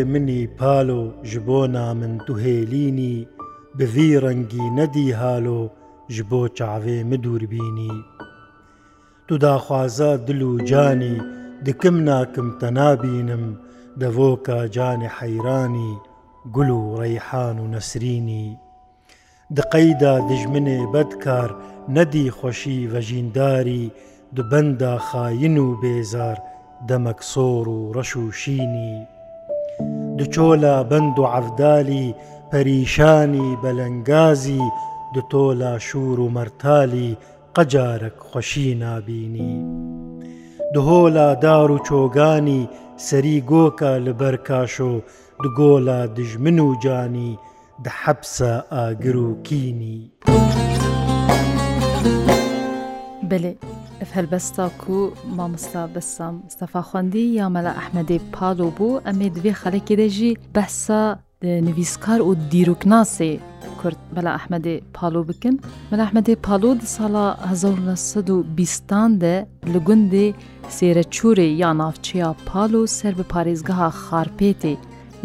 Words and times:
بۆیە 0.00 0.12
منی 0.14 0.42
پالۆ 0.58 1.02
ji 1.30 1.38
بۆ 1.48 1.60
نامن 1.76 2.14
دوهێلینی 2.26 3.14
بڤی 3.78 4.08
ڕەنگی 4.24 4.66
نەدی 4.78 5.06
هالۆ 5.20 5.60
ji 6.14 6.22
بۆ 6.30 6.40
چاوێ 6.58 6.98
مدوربینی 7.10 7.94
دوداخوازە 9.30 10.10
دل 10.26 10.40
و 10.50 10.52
جانی 10.70 11.16
دکم 11.66 11.96
ناکم 12.08 12.48
تەنابینم 12.60 13.44
دەڤۆکە 14.00 14.58
جانی 14.76 15.10
حەیرانی 15.18 15.92
گول 16.54 16.70
و 16.78 16.96
ڕەیحان 17.00 17.56
و 17.64 17.70
نەسرینی 17.74 18.46
دقەیدا 19.56 20.14
دژمنێ 20.30 20.80
بەدکار 20.94 21.50
نەدی 21.96 22.30
خۆشی 22.38 22.80
ڤەژینداری 22.92 23.84
دبەندا 24.36 24.92
خاین 25.06 25.56
و 25.64 25.66
بێزار 25.82 26.36
دەمەکسۆر 26.88 27.64
و 27.76 27.80
ڕەش 27.96 28.10
و 28.16 28.24
شینی 28.40 28.94
دچۆلە 30.18 30.84
بەند 30.90 31.18
و 31.18 31.22
عەفدالی 31.24 32.14
پەریشانی 32.52 33.56
بەلەنگازی 33.62 34.62
دو 35.14 35.20
تۆلا 35.32 35.78
شوور 35.78 36.20
و 36.20 36.28
مەرتالی 36.36 37.16
قەجارك 37.54 38.16
خۆشی 38.30 38.74
نابینی 38.82 39.54
دهۆلا 40.74 41.28
دار 41.44 41.70
و 41.70 41.78
چۆگانی 41.88 42.68
سەری 43.06 43.38
گۆکە 43.50 43.92
لە 44.04 44.12
بەرکاش 44.20 44.80
و 44.80 45.00
دگۆلا 45.44 46.00
دژمن 46.16 46.58
و 46.58 46.74
جانی 46.82 47.38
دە 47.84 47.90
حەبسە 48.02 48.52
ئاگر 48.72 49.16
و 49.16 49.42
کینی. 49.42 50.00
بلێ 53.30 53.52
ئەف 54.00 54.10
هەلبەستا 54.18 54.64
و 54.92 54.98
مامستا 55.38 55.82
بەسام 55.94 56.34
ستەفاخواندی 56.54 57.24
یامەلا 57.40 57.72
ئەحمەدی 57.80 58.18
پاڵۆ 58.36 58.68
بوو 58.76 59.00
ئەمێ 59.06 59.28
دوێ 59.36 59.52
خەلکی 59.62 59.94
دەژی 60.02 60.32
بەسا 60.54 61.02
نویسکار 61.66 62.20
و 62.28 62.32
دیروکناسێ 62.52 63.32
کورد 63.80 63.98
بەلا 64.16 64.30
ئەحمەدێ 64.36 64.76
پاڵۆ 64.96 65.20
بکن 65.30 65.54
مەلا 65.90 66.02
ئەحمەدێ 66.06 66.34
پاڵۆ 66.46 66.70
دی 66.80 66.88
ساڵا 66.98 67.26
1920 67.52 69.18
دە 69.22 69.34
لە 69.72 69.78
گوندێ 69.86 70.26
سێرە 70.76 71.04
چورێ 71.16 71.48
یا 71.62 71.70
ناوچەیە 71.80 72.30
پاڵۆ 72.48 72.82
سەر 72.98 73.12
بە 73.18 73.24
پارێزگەها 73.32 73.88
خارپێتێ 74.04 74.74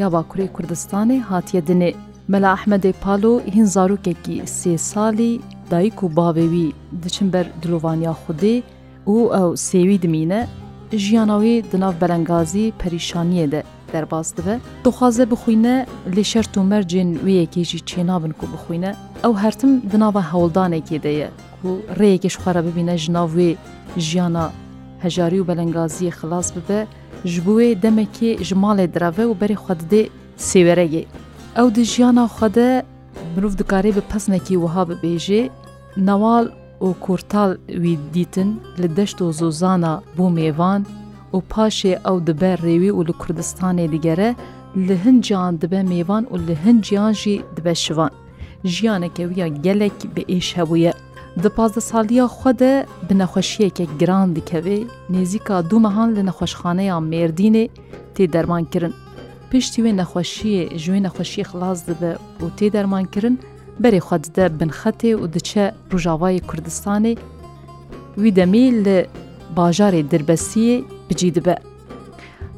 یا 0.01 0.07
باکووری 0.13 0.53
کوردستانی 0.55 1.19
هاتیە 1.29 1.61
دنێ 1.69 1.91
مەلا 2.33 2.49
ئەحمەدی 2.55 2.93
پالۆ 3.03 3.31
هین 3.55 3.65
زارۆکێکی 3.75 4.35
سێ 4.57 4.73
ساڵی 4.91 5.33
دایک 5.71 5.97
و 6.03 6.11
باوێوی 6.17 6.67
دچم 7.03 7.27
بەر 7.33 7.45
دلووانیا 7.61 8.13
خودێ 8.21 8.55
و 9.11 9.15
ئەو 9.35 9.49
سێوی 9.67 10.01
دمینە 10.03 10.41
ژیانەوەی 11.03 11.63
دناو 11.71 11.93
بەرەنگازی 12.01 12.73
پەریشانیە 12.79 13.45
دە 13.53 13.61
دەرباز 13.93 14.27
دبە 14.37 14.55
دخوازە 14.85 15.25
بخوینە 15.31 15.75
لێ 16.15 16.23
شەر 16.31 16.45
و 16.57 16.63
مەرجێن 16.71 17.09
وەیەکێژی 17.25 17.83
چێنابن 17.89 18.31
و 18.43 18.51
بخوینە 18.53 18.91
ئەو 19.23 19.33
هەرتم 19.43 19.71
دناوە 19.91 20.21
هەوڵدانێکێ 20.31 20.97
دەیە 21.05 21.29
و 21.65 21.69
ڕێیەکیش 21.99 22.35
خوارە 22.41 22.61
ببینە 22.67 22.95
ژناوێ 23.05 23.51
ژیانە 24.07 24.45
هەژاری 25.03 25.39
و 25.41 25.47
بەلەنگازیە 25.49 26.11
خلاص 26.19 26.47
ببە 26.55 26.79
ژبوێ 27.33 27.67
دەمەکێ 27.83 28.29
ژماڵێ 28.47 28.85
دراوە 28.95 29.23
و 29.27 29.37
بەری 29.39 29.61
خوددێ 29.63 30.03
سێوەرەگەی 30.49 31.05
ئەو 31.59 31.67
دژیانە 31.77 32.25
خودە 32.35 32.69
مرۆڤ 33.33 33.53
دکارێ 33.61 33.91
بە 33.97 34.03
پسنێکی 34.11 34.55
وها 34.63 34.83
ببێژێ 34.89 35.43
نەواڵ 36.07 36.45
و 36.85 36.87
کورتال 37.05 37.51
وی 37.83 37.95
دیتن 38.13 38.49
لە 38.81 38.87
دەشت 38.97 39.17
و 39.21 39.35
زۆزانە 39.39 39.93
بۆ 40.17 40.25
مێوان 40.37 40.81
و 41.35 41.37
پاشێ 41.51 41.93
ئەو 42.05 42.17
دبەر 42.27 42.57
ڕێوی 42.65 42.91
و 42.95 43.03
لە 43.07 43.13
کوردستانی 43.21 43.87
دیگەرە 43.95 44.29
li 44.87 44.95
hinciyaan 45.03 45.53
dibe 45.61 45.81
mêvan 45.91 46.23
û 46.33 46.35
li 46.47 46.55
hinciyan 46.63 47.13
jî 47.21 47.35
dibe 47.55 47.75
şivan. 47.83 48.11
Jiyaneke 48.73 49.23
wiya 49.29 49.47
gelek 49.65 49.95
bi 50.15 50.21
êş 50.37 50.47
hebûye. 50.57 50.93
Di 51.43 51.49
pazda 51.57 51.81
saliya 51.89 52.25
xwe 52.35 52.51
de 52.59 52.71
bi 53.09 53.13
nexweşiyeke 53.21 53.85
giran 53.99 54.27
dikeve, 54.35 54.77
nêzîka 55.15 55.57
du 55.69 55.77
mehan 55.85 56.09
li 56.15 56.23
nexweşxaneya 56.29 56.95
Mêrdînê 57.11 57.65
tê 58.15 58.23
derman 58.33 58.63
kirin. 58.71 58.93
پێشتی 59.51 59.81
وێ 59.83 59.91
نەخۆشیە 59.99 60.63
ژوێ 60.83 60.99
نەخۆشی 61.05 61.47
خلاص 61.49 61.79
دەبە 61.87 62.11
و 62.43 62.47
تێ 62.57 62.67
دەرمانکردن 62.75 63.35
بەرێ 63.81 63.99
خوادە 64.07 64.45
بنخەتێ 64.59 65.11
و 65.21 65.25
دچە 65.35 65.65
ڕژاوای 65.91 66.39
کوردستانی 66.49 67.13
وی 68.21 68.31
دەمی 68.39 68.65
لە 68.85 68.97
باژارێ 69.57 70.01
دربەسیە 70.11 70.75
بجی 71.07 71.35
دەبە. 71.37 71.55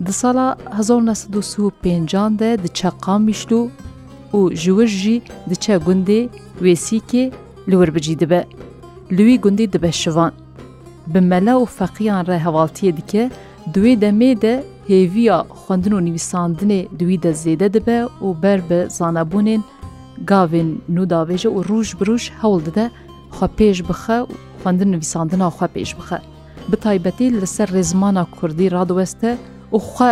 Di 0.05 0.13
sala 0.13 0.47
1950 0.71 2.39
de 2.41 2.49
diçe 2.63 2.89
qamişlû 3.05 3.61
û 4.37 4.39
ji 4.61 4.71
wir 4.77 4.87
jî 5.01 5.17
diçe 5.49 5.75
gundê 5.87 6.21
wêsîkê 6.63 7.23
li 7.69 7.75
wir 7.81 7.89
bicî 7.95 8.15
dibe. 8.21 8.41
Li 9.15 9.23
wî 9.29 9.35
gundê 9.45 9.65
dibe 9.73 9.91
şivan. 10.01 10.31
Bi 11.13 11.19
mela 11.31 11.53
û 11.63 11.65
feqiyan 11.77 12.23
re 12.27 12.39
hevaltiye 12.45 12.97
dike, 12.97 13.25
duê 13.73 13.93
demê 14.03 14.31
de 14.41 14.53
هێویە 14.89 15.37
خوندن 15.61 15.93
و 15.93 15.99
نویساندنێ 16.07 16.81
دوی 16.99 17.17
دە 17.23 17.31
زێدە 17.43 17.67
دەبە 17.75 17.99
و 18.25 18.27
بەر 18.43 18.59
بە 18.69 18.79
زانەبوونێن 18.97 19.61
گاوێن 20.29 20.69
نوداوێژە 20.95 21.49
و 21.51 21.61
ڕوژ 21.69 21.87
بروش 21.99 22.25
هەوڵ 22.41 22.59
دەدە 22.67 22.85
خوا 23.35 23.47
پێش 23.59 23.77
بخە 23.89 24.17
و 24.23 24.33
خوندن 24.63 24.89
نویساندنا 24.95 25.47
خوا 25.55 25.67
پێش 25.75 25.89
بخە 25.99 26.17
بتایبەتی 26.71 27.33
لەسەر 27.41 27.67
ڕێزمانە 27.75 28.23
کوردی 28.35 28.71
ڕادوەستە 28.75 29.31
و 29.75 29.79
خوا 29.91 30.11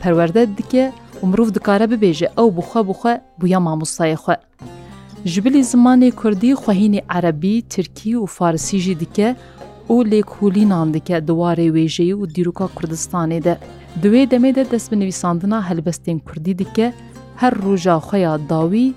پەروەەردە 0.00 0.42
دیکە 0.58 0.84
و 1.22 1.26
مرۆڤ 1.30 1.48
دکارە 1.56 1.86
ببێژە 1.92 2.28
ئەو 2.36 2.48
بخوا 2.56 2.80
بخوا 2.90 3.14
بویە 3.40 3.58
مامۆستایە 3.66 4.18
خوێ 4.24 4.38
ji 5.34 5.62
zimanê 5.72 6.10
Kurdî 6.20 6.50
xwehînê 6.62 7.00
erebî, 7.18 7.54
Tirkî 7.72 8.12
û 8.22 8.24
Farsî 8.36 8.78
jî 8.84 8.94
dike 9.02 9.28
û 9.92 9.94
lêkolînan 10.12 10.88
dike 10.94 11.16
diwarê 11.28 11.66
wêjeyî 11.76 12.14
û 12.22 12.24
dîroka 12.34 12.66
Kurdistanê 12.76 13.40
de. 13.46 13.54
دوێ 14.02 14.22
دەمێدە 14.32 14.62
دەست 14.72 14.86
بە 14.90 14.96
نویساندنا 15.02 15.58
هەلبەستین 15.68 16.18
کوردی 16.26 16.54
دیکە 16.60 16.88
هەر 17.42 17.54
ڕۆژا 17.64 17.96
خۆیان 18.08 18.40
داوی 18.50 18.88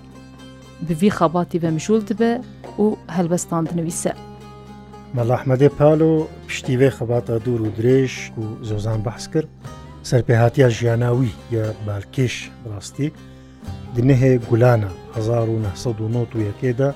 بڤی 0.88 1.10
خەباتی 1.18 1.62
بە 1.64 1.70
مژول 1.78 2.02
دبە 2.10 2.32
و 2.82 2.86
هەلبەستان 3.16 3.64
بنویسە. 3.70 4.14
مەلاحمەدێ 5.16 5.70
پالۆ 5.78 6.14
پشتیوێ 6.48 6.90
خەباتە 6.98 7.36
دوور 7.46 7.62
و 7.62 7.72
درێژ 7.78 8.14
و 8.42 8.44
زۆزان 8.70 9.00
بەحس 9.06 9.26
کرد 9.34 9.50
سەرپێهاتیا 10.10 10.68
ژیانناوی 10.78 11.32
یا 11.56 11.66
بارکێش 11.88 12.36
ڕاستی 12.72 13.08
دنەهەیە 13.96 14.40
گولانە 14.50 14.92
1990ەکێدا 15.16 16.90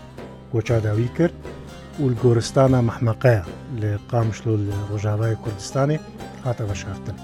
گۆچاداوی 0.53 1.09
کرد 1.17 1.35
و 2.03 2.07
گۆرستانە 2.23 2.79
مەحمەقەیە 2.89 3.43
لە 3.81 3.91
قامشلو 4.11 4.53
لە 4.69 4.75
ڕۆژاوای 4.89 5.35
کوردستانی 5.43 5.97
هاتە 6.45 6.63
بەشارتن. 6.69 7.17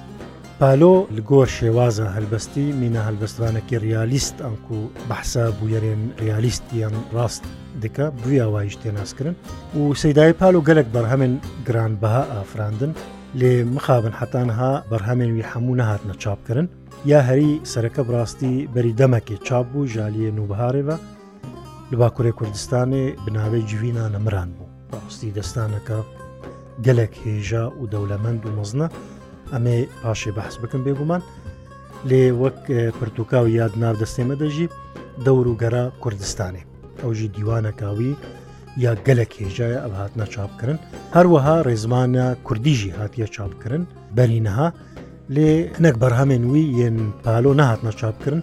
پالۆ 0.64 0.94
لە 1.18 1.22
گۆر 1.32 1.48
شێوازە 1.58 2.06
هەلبەستی 2.16 2.66
مینە 2.82 3.02
هەلبەستوانەکی 3.08 3.76
ریالیست 3.86 4.36
ئەنکو 4.46 4.78
بەحسا 5.10 5.46
بوویەرێن 5.58 6.02
ریالیستیان 6.24 6.96
ڕاست 7.16 7.44
دکە 7.82 8.06
بریاوایش 8.22 8.76
تێناسکردن 8.82 9.36
و 9.78 9.82
سەدای 10.04 10.34
پالۆ 10.40 10.60
گەلک 10.70 10.88
بەرهەمن 10.96 11.34
گرانبها 11.68 12.22
ئافراندن 12.34 12.92
لێ 13.40 13.54
مخابن 13.76 14.14
حتانها 14.20 14.72
بەرهەمێنوی 14.92 15.48
هەموو 15.52 15.80
نەهاتنە 15.82 16.16
چاپکردن 16.24 16.68
یا 17.12 17.20
هەری 17.30 17.52
سەرەکە 17.72 18.02
بڕاستی 18.08 18.56
بەری 18.74 18.98
دەمەکی 19.00 19.38
چاپ 19.48 19.66
بوو 19.72 19.90
ژالیە 19.94 20.32
نوبهارێەوە 20.40 20.98
لە 21.92 21.96
باکوورێ 22.02 22.32
کوردستانی 22.40 23.04
بناوی 23.26 23.64
جوینانە 23.72 24.20
مران 24.26 24.50
بوو 24.58 24.72
ڕاستی 25.06 25.30
دەستانەکە 25.38 26.00
گەلک 26.86 27.14
هێژا 27.26 27.66
و 27.80 27.84
دەولەمەند 27.94 28.42
و 28.46 28.52
مەزنە 28.58 28.88
ئەمێ 29.54 29.78
پاشێ 30.02 30.32
بەحس 30.38 30.56
بکەم 30.62 30.82
بێگومان 30.88 31.22
لێ 32.10 32.24
وەک 32.42 32.60
پرتوکاو 33.00 33.46
یاد 33.60 33.74
ناودەستێمە 33.84 34.36
دەژی 34.42 34.68
دەور 35.26 35.46
و 35.50 35.58
گەرا 35.62 35.86
کوردستانی 36.04 36.64
ئەوژی 37.04 37.28
دیوانەکاوی 37.36 38.12
یا 38.84 38.92
گەلە 39.06 39.26
کێژایە 39.34 39.80
ئەو 39.84 39.94
هاتنە 40.00 40.26
چاپکردن 40.34 40.78
هەروەها 41.16 41.56
ڕێزمانە 41.68 42.28
کوردیژی 42.46 42.96
هاتیە 43.00 43.28
چاپکردن 43.36 43.84
بەرینەها 44.18 44.68
لێ 45.36 45.52
نەک 45.86 45.96
بەرهەمێن 46.02 46.44
وی 46.52 46.64
یەن 46.82 46.98
پالۆ 47.24 47.52
نهاتنە 47.60 47.92
چاپکردن 48.00 48.42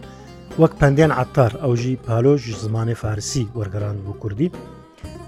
وەک 0.61 0.73
پندیان 0.81 1.13
عتار 1.23 1.53
ئەوژی 1.65 1.95
پالۆژ 2.07 2.43
زمانی 2.65 2.95
فارسی 3.03 3.45
وەرگەران 3.59 3.97
بۆ 4.07 4.13
کوردی 4.23 4.49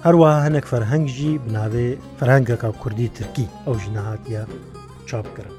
هەروەها 0.06 0.38
هەنێک 0.46 0.64
فەرهەنگژی 0.70 1.32
بناوێ 1.44 1.88
فەرهنگەکە 2.18 2.70
کوردی 2.82 3.08
ترکی 3.18 3.46
ئەوژی 3.66 3.90
نەهاتیە 3.96 4.42
چاپکردن 5.10 5.56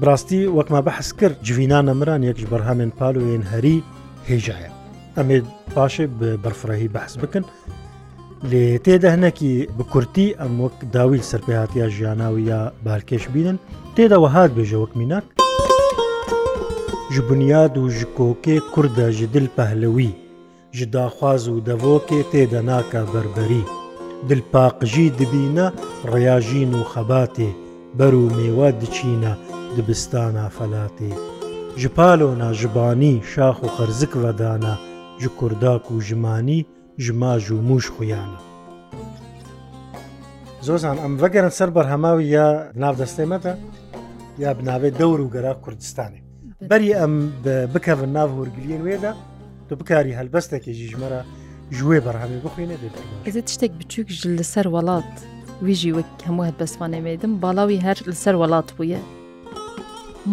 براستی 0.00 0.40
وەکما 0.46 0.80
بەحس 0.80 1.12
کرد 1.20 1.36
جوینانە 1.48 1.94
مران 2.00 2.22
یەکش 2.30 2.44
بەرهامێن 2.52 2.90
پالوێن 2.98 3.42
هەری 3.52 3.76
هێژایە 4.28 4.70
ئەمێ 5.16 5.38
پاشێ 5.74 6.06
بەرفڕەهی 6.44 6.92
بەحس 6.94 7.14
بکن 7.22 7.44
لێ 8.50 8.66
تێدە 8.84 9.08
هەنەکی 9.14 9.52
بکورتی 9.78 10.28
ئەم 10.40 10.52
وەک 10.64 10.76
داویل 10.94 11.22
سەرپێهاتیا 11.30 11.86
ژیانناوی 11.96 12.42
یا 12.50 12.60
بارکێش 12.84 13.24
بینن 13.34 13.58
تێدا 13.96 14.16
وەهات 14.24 14.50
بێژە 14.56 14.78
وەک 14.82 14.92
میناک 15.00 15.24
ji 17.14 17.20
bunyad 17.28 17.74
û 17.84 17.84
ji 17.96 18.06
kokê 18.18 18.56
kur 18.72 18.86
de 18.96 19.06
ji 19.18 19.26
dil 19.34 19.46
pehlewî 19.56 20.10
ji 20.76 20.84
daxwaz 20.94 21.42
û 21.52 21.54
devokê 21.70 22.20
têde 22.32 22.60
nake 22.70 23.02
berberî 23.12 23.62
dilpaqijî 24.28 25.06
dibîne 25.18 25.66
reyajîn 26.12 26.70
û 26.80 26.82
xebatê 26.92 27.50
ber 27.98 28.12
û 28.22 28.24
mêwe 28.38 28.70
diçîne 28.80 29.34
dibistana 29.76 30.48
felatê 30.58 31.10
ji 31.80 31.88
palona 31.98 32.48
jibanî 32.60 33.14
şax 33.34 33.56
û 33.66 33.66
xerzik 33.76 34.12
vedana 34.24 34.74
ji 35.22 35.28
kurdak 35.38 35.84
û 35.94 35.96
jimanî 36.08 36.60
ji 37.04 37.12
maj 37.22 37.44
û 37.56 37.58
mûş 37.68 37.86
xuyanî 37.96 38.40
زۆزان 40.66 40.96
ئەم 41.02 41.14
بەگەرن 41.22 41.52
سەر 41.58 41.68
بەرهەماوی 41.76 42.26
یا 42.36 42.48
ناودەستێمەتە 42.82 43.52
یا 44.44 44.50
بناوێت 44.58 44.94
دەور 45.00 45.18
و 45.24 45.28
گەرا 45.34 45.52
کوردستانی 45.64 46.20
بەری 46.70 46.90
ئەم 47.00 47.14
بکەون 47.74 48.10
ناو 48.16 48.28
هۆرگلیان 48.36 48.82
وێدا 48.88 49.12
تو 49.68 49.72
بکاری 49.80 50.12
هەلبەستێکێکی 50.18 50.84
ژمەرە 50.92 51.20
ژێ 51.76 51.98
بەرهەمی 52.06 52.38
بخوێنێ 52.46 52.76
دێت 53.24 53.48
شتێک 53.54 53.72
بچووک 53.80 54.08
ژل 54.18 54.32
لەسەر 54.40 54.66
وڵات 54.74 55.12
ویژی 55.66 55.92
وەک 55.96 56.10
هەموو 56.26 56.46
هەت 56.48 56.56
بەسوانێمێدم 56.60 57.32
باڵاوی 57.42 57.78
هەر 57.86 57.98
لەسەر 58.10 58.34
وڵات 58.40 58.68
بووە 58.78 59.00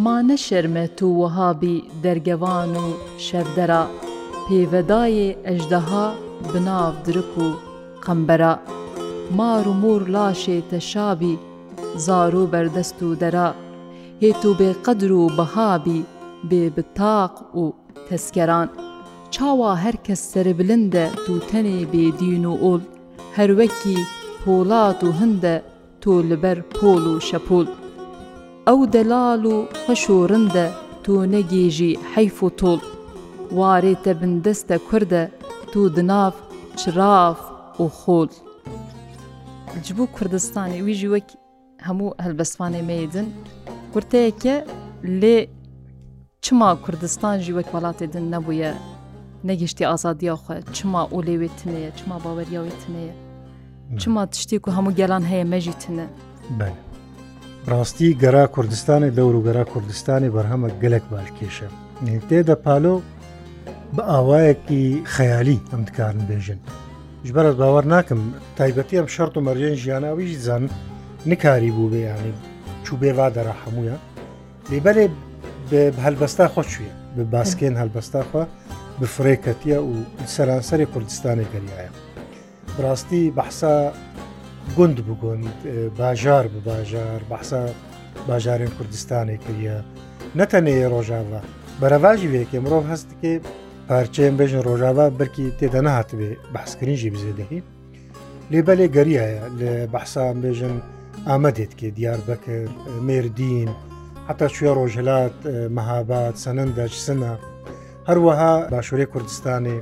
مانە 0.01 0.35
شەرمە 0.45 0.85
و 1.03 1.07
وەهابی 1.21 1.77
دەرگەوان 2.03 2.71
و 2.83 2.87
شەفدەرا 3.27 3.83
پێوەدایێ 4.45 5.29
ئەژدەها 5.47 6.07
بناو 6.51 6.93
درک 7.05 7.33
و 7.45 7.47
قەمبەرە 8.05 8.53
مار 9.37 9.65
و 9.71 9.73
مور 9.81 10.01
لاشێتە 10.15 10.79
شابی 10.91 11.33
زار 12.05 12.33
و 12.41 12.45
بەردەست 12.51 12.99
و 13.03 13.15
دەرا 13.21 13.47
هێت 14.23 14.43
و 14.47 14.51
بێقەدر 14.59 15.11
و 15.21 15.23
بەهابی 15.37 16.05
بێ 16.49 16.63
بتاق 16.77 17.35
و 17.61 17.65
تەسکەران 18.07 18.67
چاوا 19.33 19.71
هەر 19.83 19.95
کەس 20.05 20.21
سەربلندە 20.33 21.05
دووتەنێ 21.25 21.79
بێدین 21.91 22.45
و 22.53 22.59
ئۆل 22.63 22.81
هەروەکی 23.37 23.97
پۆڵات 24.41 24.99
و 25.09 25.15
هەندە 25.19 25.55
تۆ 26.01 26.13
لەبەر 26.29 26.57
پۆڵ 26.77 27.03
و 27.15 27.19
شەپۆل 27.29 27.67
ئەو 28.69 28.79
دەلاڵ 28.95 29.43
و 29.53 29.57
خەشورندە 29.85 30.65
تۆ 31.03 31.13
نەگێژی 31.35 31.93
حەیف 32.13 32.37
و 32.45 32.49
تۆڵ 32.59 32.79
وارێتە 33.59 34.11
بندەستە 34.19 34.75
کووردە 34.87 35.23
تو 35.71 35.79
دناف 35.95 36.35
چراف 36.79 37.39
و 37.81 37.85
خۆڵ 37.99 38.29
جبوو 39.85 40.05
کوردستانی 40.15 40.79
ویژی 40.87 41.11
وەک 41.13 41.27
هەموو 41.87 42.15
هەلبەستوانەی 42.25 42.85
مەدن 42.91 43.27
کورتەیەکە 43.93 44.55
لێ 45.21 45.37
چما 46.45 46.69
کوردستانجی 46.83 47.55
وەک 47.57 47.67
وڵاتی 47.75 48.05
دن 48.13 48.25
نەبووە 48.33 48.71
نەگەشتی 49.49 49.87
ئازادیاخوا 49.89 50.55
چما 50.77 51.01
و 51.15 51.23
لێوێتنەیە 51.27 51.89
چما 51.97 52.15
باوەریاوێتنەیە 52.23 53.13
چما 54.01 54.23
تشتێک 54.33 54.63
و 54.65 54.75
هەموو 54.77 54.95
گەلان 54.99 55.23
هەیە 55.31 55.45
مەژی 55.51 55.75
تنە 55.83 56.05
بەێ 56.59 56.75
ڕاستی 57.71 58.07
گەرا 58.21 58.45
کوردستانی 58.47 59.09
دەور 59.15 59.35
و 59.39 59.43
گەرا 59.47 59.63
کوردستانی 59.71 60.29
بەرهەمە 60.35 60.69
گەلک 60.83 61.03
بالکێشە 61.13 61.67
تێدە 62.29 62.55
پالۆ 62.65 62.95
بە 63.95 64.03
ئاوایەکی 64.11 65.01
خەیالی 65.15 65.63
ئەم 65.71 65.81
دکارن 65.87 66.21
بێژن 66.29 66.59
ژبەرت 67.27 67.55
باوەڕ 67.61 67.85
ناکەم 67.93 68.21
تایبەتی 68.57 68.97
ئەم 68.99 69.07
شەرت 69.15 69.33
و 69.37 69.41
مەرجێن 69.47 69.77
ژیانناویش 69.83 70.31
زان 70.45 70.63
نکاری 71.25 71.71
بوو 71.71 71.91
بێیانی 71.93 72.33
چوو 72.85 72.97
بێوا 73.01 73.27
دەرا 73.35 73.53
هەمویە 73.63 73.97
لێبەرێ 74.71 75.05
هەلبەستا 76.05 76.47
خۆشویە 76.53 76.93
بە 77.15 77.23
باسکێن 77.33 77.75
هەلبەستاخوا 77.81 78.43
بفرێکەتیە 79.01 79.79
و 79.89 79.93
سەرانسەری 80.35 80.87
کوردستانی 80.93 81.49
گەریایە 81.53 81.91
ڕاستی 82.83 83.23
بەحسا 83.37 83.75
گوند 84.77 84.99
بگۆن 85.07 85.41
باژار 85.97 86.45
بە 86.53 86.59
باژار 86.69 87.19
بەحسا 87.31 87.61
باژارێن 88.27 88.71
کوردستانی 88.77 89.37
کردە 89.45 89.77
نەتەنێ 90.39 90.73
ڕۆژاوە 90.93 91.39
بەرەواژی 91.81 92.29
وێکێ 92.33 92.59
مرۆڤ 92.65 92.85
هەستکێ 92.91 93.33
پارچەیان 93.89 94.35
بێژن 94.39 94.61
ڕۆژاوا 94.67 95.05
بەرکی 95.19 95.45
تێدا 95.59 95.81
نهاتبێ 95.87 96.31
بەحسکرینجی 96.53 97.09
بزێدەهی 97.13 97.59
لێبەلێ 98.51 98.87
گەریایە 98.95 99.41
لە 99.59 99.71
بەحسان 99.93 100.35
بێژن 100.43 100.75
ئامەدێت 101.27 101.73
کێ 101.79 101.89
دیار 101.97 102.19
بەکرد 102.29 102.73
مێردین 103.07 103.69
حتا 104.27 104.47
شوێ 104.55 104.71
ڕۆژهلات 104.79 105.35
مەهابات 105.77 106.35
سەنندداش 106.45 106.93
سنە 107.05 107.31
هەروەها 108.09 108.53
باشووری 108.73 109.05
کوردستانی 109.13 109.77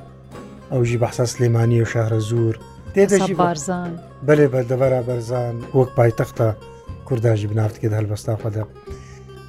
ئەوژی 0.72 0.98
بەحسا 1.04 1.26
سلێمانی 1.34 1.82
و 1.84 1.86
شارە 1.94 2.20
زور 2.30 2.56
تێدەژی 2.96 3.34
بارزان 3.44 3.92
بەێ 4.28 4.48
بەردەبەرا 4.54 5.02
بەرزان 5.08 5.56
وەک 5.80 5.90
پایتەختە 5.98 6.48
کورداژی 7.08 7.48
بنافتکرد 7.52 7.94
هەلبەستا 8.00 8.34
خەدە 8.44 8.64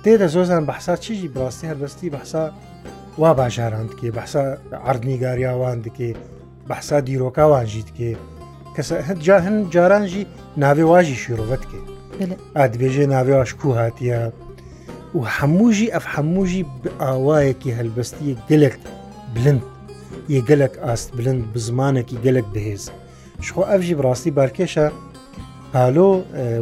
تێدە 0.05 0.27
زۆزان 0.35 0.63
بەحسا 0.71 0.95
چیژی 1.05 1.29
بڕاستی 1.35 1.67
هەربەستی 1.71 2.09
بەحسا 2.17 2.45
وا 3.21 3.31
باژاران 3.41 3.87
دکێ 3.91 4.09
بەحسا 4.19 4.43
عردنیگاریاوان 4.91 5.79
دکێ 5.87 6.11
بەحسا 6.69 6.97
دیرۆکاوانژی 7.07 7.83
دکێ 7.89 8.11
کەسە 8.77 8.95
هەجا 9.09 9.37
هەن 9.47 9.57
جارانژی 9.75 10.23
ناوێ 10.63 10.85
واژی 10.93 11.17
شیرۆڤەت 11.23 11.63
کێ 11.71 11.81
ئادبێژێ 12.59 13.05
ناوێ 13.15 13.35
ئاشکو 13.39 13.69
هاتیە 13.81 14.21
و 15.19 15.21
هەمووژی 15.37 15.93
ئەف 15.95 16.05
هەمووژی 16.15 16.63
ئاوایەکی 17.03 17.75
هەلبەستی 17.79 18.31
گەلێک 18.51 18.75
بلند 19.35 19.63
یە 20.35 20.41
گەلک 20.49 20.75
ئاست 20.87 21.09
بلند 21.17 21.43
بزمانێکی 21.55 22.17
گەلک 22.25 22.47
بهێزە 22.55 22.93
شخۆ 23.43 23.63
ئەفژی 23.71 23.95
بڕاستی 23.99 24.31
بارکێشە 24.39 24.87
پالۆ 25.75 26.11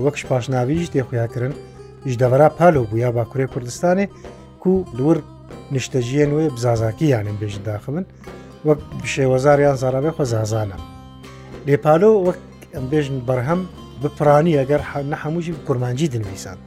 وەکش 0.04 0.22
پاشناویش 0.30 0.86
تێخویاکردن 0.92 1.52
هیچ 2.06 2.14
دەڤرا 2.22 2.48
پالۆ 2.58 2.82
بوو 2.88 2.98
یا 3.04 3.10
باکوورێ 3.16 3.46
کوردستانی 3.52 4.06
کو 4.62 4.72
دور 4.98 5.16
نیشتەژیە 5.76 6.24
نوێ 6.30 6.46
بزازاکی 6.54 7.06
یانم 7.14 7.36
بێژ 7.42 7.54
داخبن 7.70 8.04
وەک 8.68 8.78
شێوەزاریان 9.14 9.76
زارابێ 9.82 10.10
خۆ 10.16 10.24
زازانە 10.32 10.76
لێپالۆ 11.66 12.10
وەک 12.26 12.38
ئەمبێژن 12.76 13.18
بەرهەم 13.28 13.60
بپرانی 14.02 14.56
ئەگەر 14.60 14.82
نە 15.10 15.16
هەمووجی 15.22 15.52
کورمانجی 15.66 16.08
دنویسان 16.14 16.58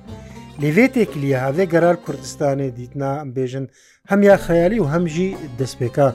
لێوێ 0.61 0.85
تێکلیە 0.95 1.37
هاوێ 1.45 1.65
گەرار 1.73 1.95
کوردستانی 2.05 2.67
دیتنا 2.77 3.11
ئەمبێژن 3.23 3.65
هەم 4.11 4.19
یا 4.29 4.37
خەیالی 4.45 4.79
و 4.81 4.89
هەمژی 4.93 5.29
دەستپێکا 5.59 6.07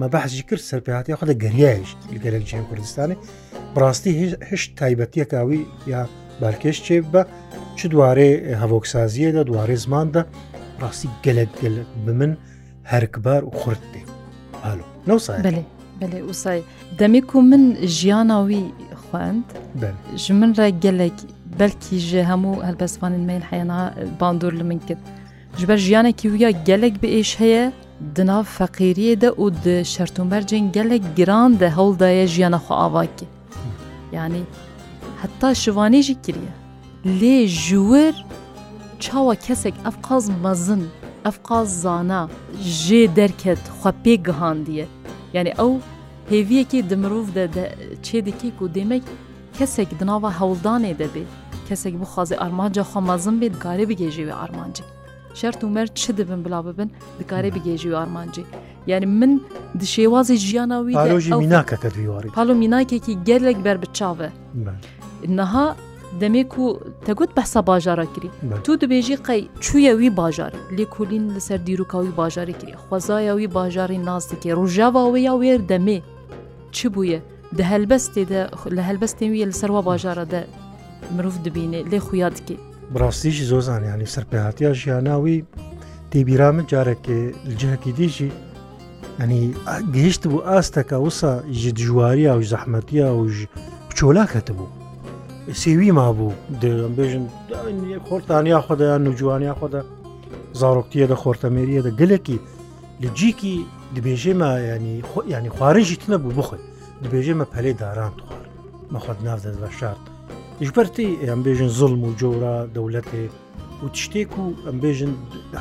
مە 0.00 0.06
بەحزی 0.14 0.42
کرد 0.50 0.62
سەرپیاتی 0.70 1.14
خۆدا 1.20 1.34
گەریایش 1.44 1.90
گەرەک 2.24 2.42
جیان 2.50 2.64
کوردستانی 2.70 3.16
بڕاستی 3.74 4.10
هشت 4.50 4.68
تایبەتیەکاوی 4.80 5.60
یا 5.92 6.00
بارکێش 6.40 6.78
چێ 6.86 6.98
بە 7.12 7.22
چ 7.78 7.80
دوارێ 7.92 8.28
هەڤۆکسازیەدا 8.62 9.42
دوارێ 9.50 9.76
زماندا 9.84 10.22
ڕاستی 10.82 11.08
گەلک 11.24 11.50
گەل 11.62 11.76
ب 12.04 12.06
من 12.20 12.32
هەرکبار 12.92 13.42
و 13.44 13.50
خورد 13.60 13.82
دێ 13.92 14.02
هەلو 14.66 14.84
نەوسای 15.08 15.40
بەێ 16.00 16.20
ئوسای 16.28 16.60
دەمێک 17.00 17.28
و 17.36 17.40
من 17.50 17.62
ژیانەوی 17.98 18.62
خوند 19.04 19.44
ژ 20.22 20.26
من 20.40 20.50
ڕای 20.58 20.72
گەلێک 20.84 21.16
بەلکی 21.58 21.96
ژێ 22.08 22.22
هەموو 22.30 22.62
هەلبەستوانین 22.66 23.24
مین 23.28 23.42
حەنا 23.50 23.80
باندور 24.20 24.52
لە 24.60 24.64
من 24.70 24.80
کرد 24.88 25.02
ژبەر 25.60 25.78
ژیانێکی 25.86 26.26
ویە 26.32 26.50
گەلێک 26.68 26.94
بێش 27.02 27.30
هەیە 27.42 27.64
Dinav 28.16 28.44
feqîriyê 28.58 29.14
de 29.22 29.30
û 29.42 29.44
di 29.64 29.76
şertûmercên 29.94 30.72
gelek 30.76 31.02
giran 31.16 31.50
de 31.60 31.68
hewldaye 31.76 32.26
jiyana 32.26 32.56
xwe 32.58 32.74
avakê. 32.86 33.26
Yani 34.12 34.40
heta 35.22 35.50
şivanê 35.52 36.02
jî 36.02 36.16
kiriye. 36.22 36.54
Lê 37.20 37.46
ji 37.46 37.76
wir 37.92 38.14
çawa 39.00 39.34
kesek 39.46 39.74
evqaz 39.90 40.26
mezin, 40.44 40.84
evqaz 41.28 41.80
zana 41.80 42.28
jê 42.84 43.16
derket 43.16 43.58
xwe 43.78 43.90
pê 44.04 44.14
gihandiye. 44.26 44.86
Yani 45.32 45.48
ew 45.58 45.74
hêviyekê 46.30 46.90
di 46.90 46.96
mirov 46.96 47.26
de 47.34 47.54
de 47.54 47.74
çê 48.02 48.18
dikê 48.26 48.50
ku 48.58 48.74
demek 48.74 49.02
kesek 49.58 50.00
di 50.00 50.06
nava 50.06 50.30
hewldanê 50.32 50.98
de 50.98 51.04
bê. 51.14 51.22
Kesek 51.68 52.00
bixwaze 52.00 52.36
armanca 52.38 52.82
xwe 52.82 53.00
mezin 53.00 53.40
bê 53.42 53.48
dikarê 53.54 53.84
bigêjî 53.90 54.26
ve 54.26 54.34
armancik. 54.34 54.93
شەرت 55.40 55.60
و 55.64 55.68
مەر 55.76 55.86
چ 56.00 56.10
دەبن 56.18 56.40
بلا 56.46 56.60
ببن 56.66 56.90
دکارێ 57.20 57.50
بگێژی 57.56 57.86
و 57.92 57.96
ئارمانجی 57.98 58.44
یعنی 58.90 59.06
من 59.18 59.30
د 59.80 59.82
شێوازی 59.94 60.36
ژیانەوی 60.46 60.94
میناکەکە 61.44 61.88
دوواری 61.96 62.30
پاڵۆ 62.36 62.54
میناکێکی 62.62 63.14
گەلێک 63.28 63.56
بەر 63.66 63.76
بچاوە 63.84 64.28
نەها 65.38 65.66
دەمێک 66.20 66.52
و 66.58 66.66
تەگوت 67.06 67.30
بەسە 67.38 67.60
باژارە 67.68 68.06
کری 68.14 68.30
تو 68.64 68.72
دەبێژی 68.82 69.16
قەی 69.26 69.42
چوویەوی 69.64 70.10
باژار 70.20 70.52
لێ 70.76 70.84
کولین 70.94 71.24
لەسەر 71.36 71.58
دیروکاوی 71.66 72.12
باژاری 72.20 72.54
کری 72.60 72.74
خۆزایەوی 72.84 73.48
باژاری 73.56 73.98
نازدەکێ 74.08 74.50
ڕژاواوەیە 74.60 75.32
وێر 75.40 75.60
دەمێ 75.70 75.98
چ 76.76 76.78
بووە 76.94 77.18
دە 77.56 77.64
هەلبەستێدا 77.72 78.42
لە 78.76 78.82
هەلبەستێویە 78.88 79.46
لەسەروا 79.50 79.80
باژارە 79.88 80.24
دە 80.32 80.40
مرۆڤ 81.16 81.36
دەبینێ 81.46 81.80
لێ 81.90 81.98
خویاد 82.06 82.34
دکێ 82.40 82.56
بڕاستیش 82.92 83.36
زۆ 83.50 83.60
زانیانی 83.68 84.06
سەرپەهاتیا 84.14 84.70
ژیانناوی 84.80 85.38
تێبیرامە 86.12 86.62
جارێکێ 86.70 87.20
جەکی 87.60 87.92
دیژی 87.98 88.30
ئەنی 89.18 89.44
گەیشت 89.94 90.22
بوو 90.30 90.44
ئاستەکە 90.48 90.96
وسا 91.06 91.32
ژ 91.60 91.62
دژواری 91.78 92.26
و 92.38 92.42
زەحمەتیا 92.52 93.08
و 93.20 93.24
بچۆلاکەت 93.88 94.48
بوو 94.56 94.72
سێوی 95.62 95.90
ما 95.98 96.08
بوو 96.18 96.34
دەبێژن 96.62 97.24
خۆرتانیا 98.08 98.58
خۆدایان 98.66 99.02
و 99.08 99.16
جوانیا 99.18 99.54
خۆدا 99.60 99.80
زارۆکتیە 100.60 101.06
لە 101.12 101.16
خۆرتەمێریە 101.22 101.80
دە 101.86 101.90
گەلێکی 102.00 102.38
لە 103.02 103.08
جیکی 103.18 103.54
دبێژێمە 103.96 104.50
ینی 104.76 104.94
ینی 105.36 105.50
خوارەژی 105.56 105.96
تنە 106.02 106.16
بوو 106.22 106.34
بخۆی 106.40 106.62
دبێژێمە 107.04 107.46
پەلەی 107.52 107.76
داران 107.82 108.12
خوارد 108.20 108.52
مەخواد 108.94 109.18
ناو 109.26 109.38
دەست 109.44 109.58
بە 109.64 109.70
شارتە 109.80 110.13
ژبەرتی 110.62 111.18
ئەم 111.26 111.40
بێژن 111.46 111.68
زڵم 111.78 112.02
و 112.06 112.10
جۆرە 112.20 112.54
دەولەتێ 112.74 113.24
و 113.84 113.88
تشتێک 113.94 114.32
و 114.38 114.44
ئەم 114.66 114.76
بێژن 114.82 115.12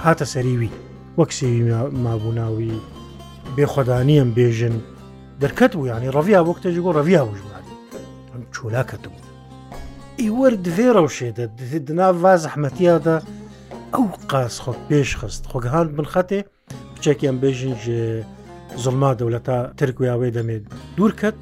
هاتە 0.03 0.25
سەریوی 0.33 0.71
وەک 1.19 1.31
سێوی 1.37 1.73
مابووناوی 2.05 2.77
بێخۆدانی 3.55 4.17
ئەم 4.21 4.31
بێژن 4.37 4.75
دەرکەت 5.41 5.73
و 5.75 5.87
ینی 5.91 6.09
ڕەویا 6.15 6.39
وەکتەجی 6.49 6.81
گۆ 6.85 6.89
ڕەویا 6.97 7.21
وژمان 7.29 7.65
ئەم 8.31 8.43
چۆلاکەت 8.55 9.03
بوو 9.11 9.23
ئیوەر 10.21 10.53
دوێ 10.65 10.87
ڕەوشێدە 10.97 11.45
دنا 11.87 12.07
واز 12.23 12.41
ححمەتیادا 12.51 13.17
ئەو 13.93 14.05
قاس 14.31 14.55
خۆ 14.63 14.73
پێش 14.89 15.09
خست 15.19 15.43
خۆگەهان 15.51 15.87
بن 15.95 16.07
خەتێ 16.13 16.39
بچێکیان 16.95 17.37
بێژن 17.43 17.73
زڵما 18.83 19.11
دەولەتا 19.19 19.57
ترکیاوەی 19.77 20.31
دەمێت 20.37 20.63
دوور 20.97 21.11
کرد 21.19 21.37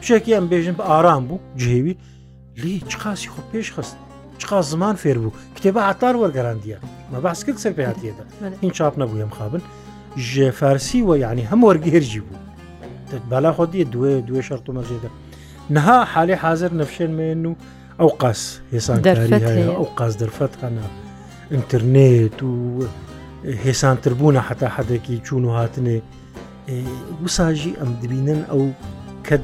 پشێکی 0.00 0.34
ئەم 0.36 0.46
بێژن 0.52 0.74
بە 0.78 0.82
ئارام 0.88 1.22
بوو 1.28 1.38
جێوی 1.60 1.94
لی 2.56 2.82
چ 2.88 2.96
قاسی 2.96 3.28
خۆ 3.28 3.52
پێش 3.54 3.72
خست 3.78 3.96
چقا 4.38 4.62
زمان 4.62 4.96
فێر 4.96 5.18
بوو 5.18 5.30
کتێبە 5.56 5.76
عتار 5.76 6.14
وەرگەرانندیە 6.22 6.78
مە 7.12 7.18
باسکرد 7.22 7.56
سەر 7.58 7.72
پێاتێدا 7.78 8.24
این 8.60 8.70
چاپ 8.72 8.98
نەبوویم 8.98 9.30
خابن 9.34 9.60
ژێ 10.16 10.50
فارسی 10.50 11.02
و 11.02 11.16
یعنی 11.16 11.48
هەم 11.52 11.60
وەرگێرجی 11.66 12.20
بوو 12.26 12.38
بالا 13.30 13.52
خۆدیە 13.58 13.86
دوێ 13.94 14.12
دوێ 14.28 14.42
شەرت 14.48 14.68
و 14.68 14.72
مەزێدا 14.72 15.10
نها 15.70 16.04
حالێ 16.04 16.34
حاضر 16.34 16.70
نەفشێن 16.72 17.10
مێن 17.18 17.46
و 17.46 17.54
ئەو 18.00 18.08
قاس 18.20 18.60
هێسانکاری 18.72 19.76
ئەو 19.78 19.86
قاس 19.98 20.14
دەرفەت 20.22 20.52
هەنا 20.62 20.86
ئینترنێت 21.54 22.42
و 22.42 22.54
هێسانتربووە 23.64 24.36
حتا 24.48 24.66
حدێکی 24.76 25.16
چوون 25.26 25.44
و 25.44 25.50
هاتنێ 25.58 25.98
وساژی 27.24 27.72
ئەم 27.80 27.88
دبینن 28.02 28.40
ئەو 28.50 28.62
کە 29.28 29.36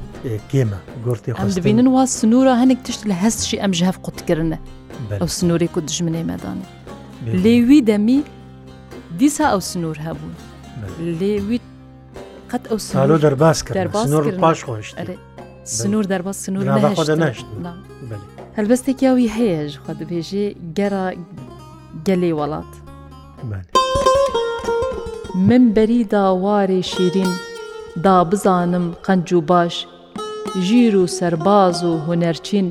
گێمە 0.52 0.80
گرتی 1.06 1.30
دەبینن 1.58 1.88
وا 1.96 2.04
سنوورە 2.18 2.54
هەنێک 2.62 2.80
تشت 2.87 3.02
لە 3.10 3.14
هەستشی 3.25 3.56
ئەم 3.62 3.72
ژهف 3.80 3.96
قوتکردە 4.06 4.58
ئەو 5.20 5.28
سنووری 5.38 5.68
و 5.78 5.80
دژمنەی 5.88 6.25
مەدانە 6.32 6.66
لێوی 7.44 7.80
دەمی 7.90 8.18
دیسا 9.18 9.46
ئەو 9.52 9.60
سنوور 9.70 9.99
هەبوو 10.06 10.32
لێوی 11.20 11.58
قەت 12.50 12.64
ئەو 12.70 12.78
سالۆ 12.88 13.16
دەرباس 13.25 13.58
کرد 13.66 14.37
پاش 14.44 14.58
خۆش 14.68 14.87
سنوور 15.78 16.04
دەرباس 16.12 16.37
سنوور 16.44 16.66
نەشت 17.25 17.46
هەلبەستێکیاوی 18.58 19.28
هەیەش 19.37 19.72
خۆ 19.84 19.92
دەبێژێ 20.00 20.46
گەرە 20.78 21.06
گەلێ 22.06 22.32
وڵات 22.38 22.70
من 25.49 25.62
بەری 25.75 26.02
داوارێ 26.12 26.80
شیرین 26.92 27.32
دا 28.02 28.25
بزانم 28.25 28.92
قەنج 29.06 29.32
و 29.32 29.40
باش 29.40 29.87
ژیر 30.61 30.97
و 30.97 31.06
سەرباز 31.06 31.78
و 31.85 31.92
هوەرچین 32.06 32.66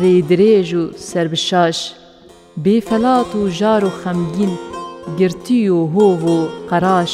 ڕێدرێژ 0.00 0.70
و 0.74 0.82
سربشاش 0.96 1.78
بێفەلات 2.64 3.30
و 3.36 3.50
ژار 3.58 3.84
و 3.84 3.90
خەمگین 4.04 4.50
گرتی 5.18 5.68
و 5.68 5.78
هۆڤ 5.94 6.22
و 6.24 6.36
قەراش 6.70 7.12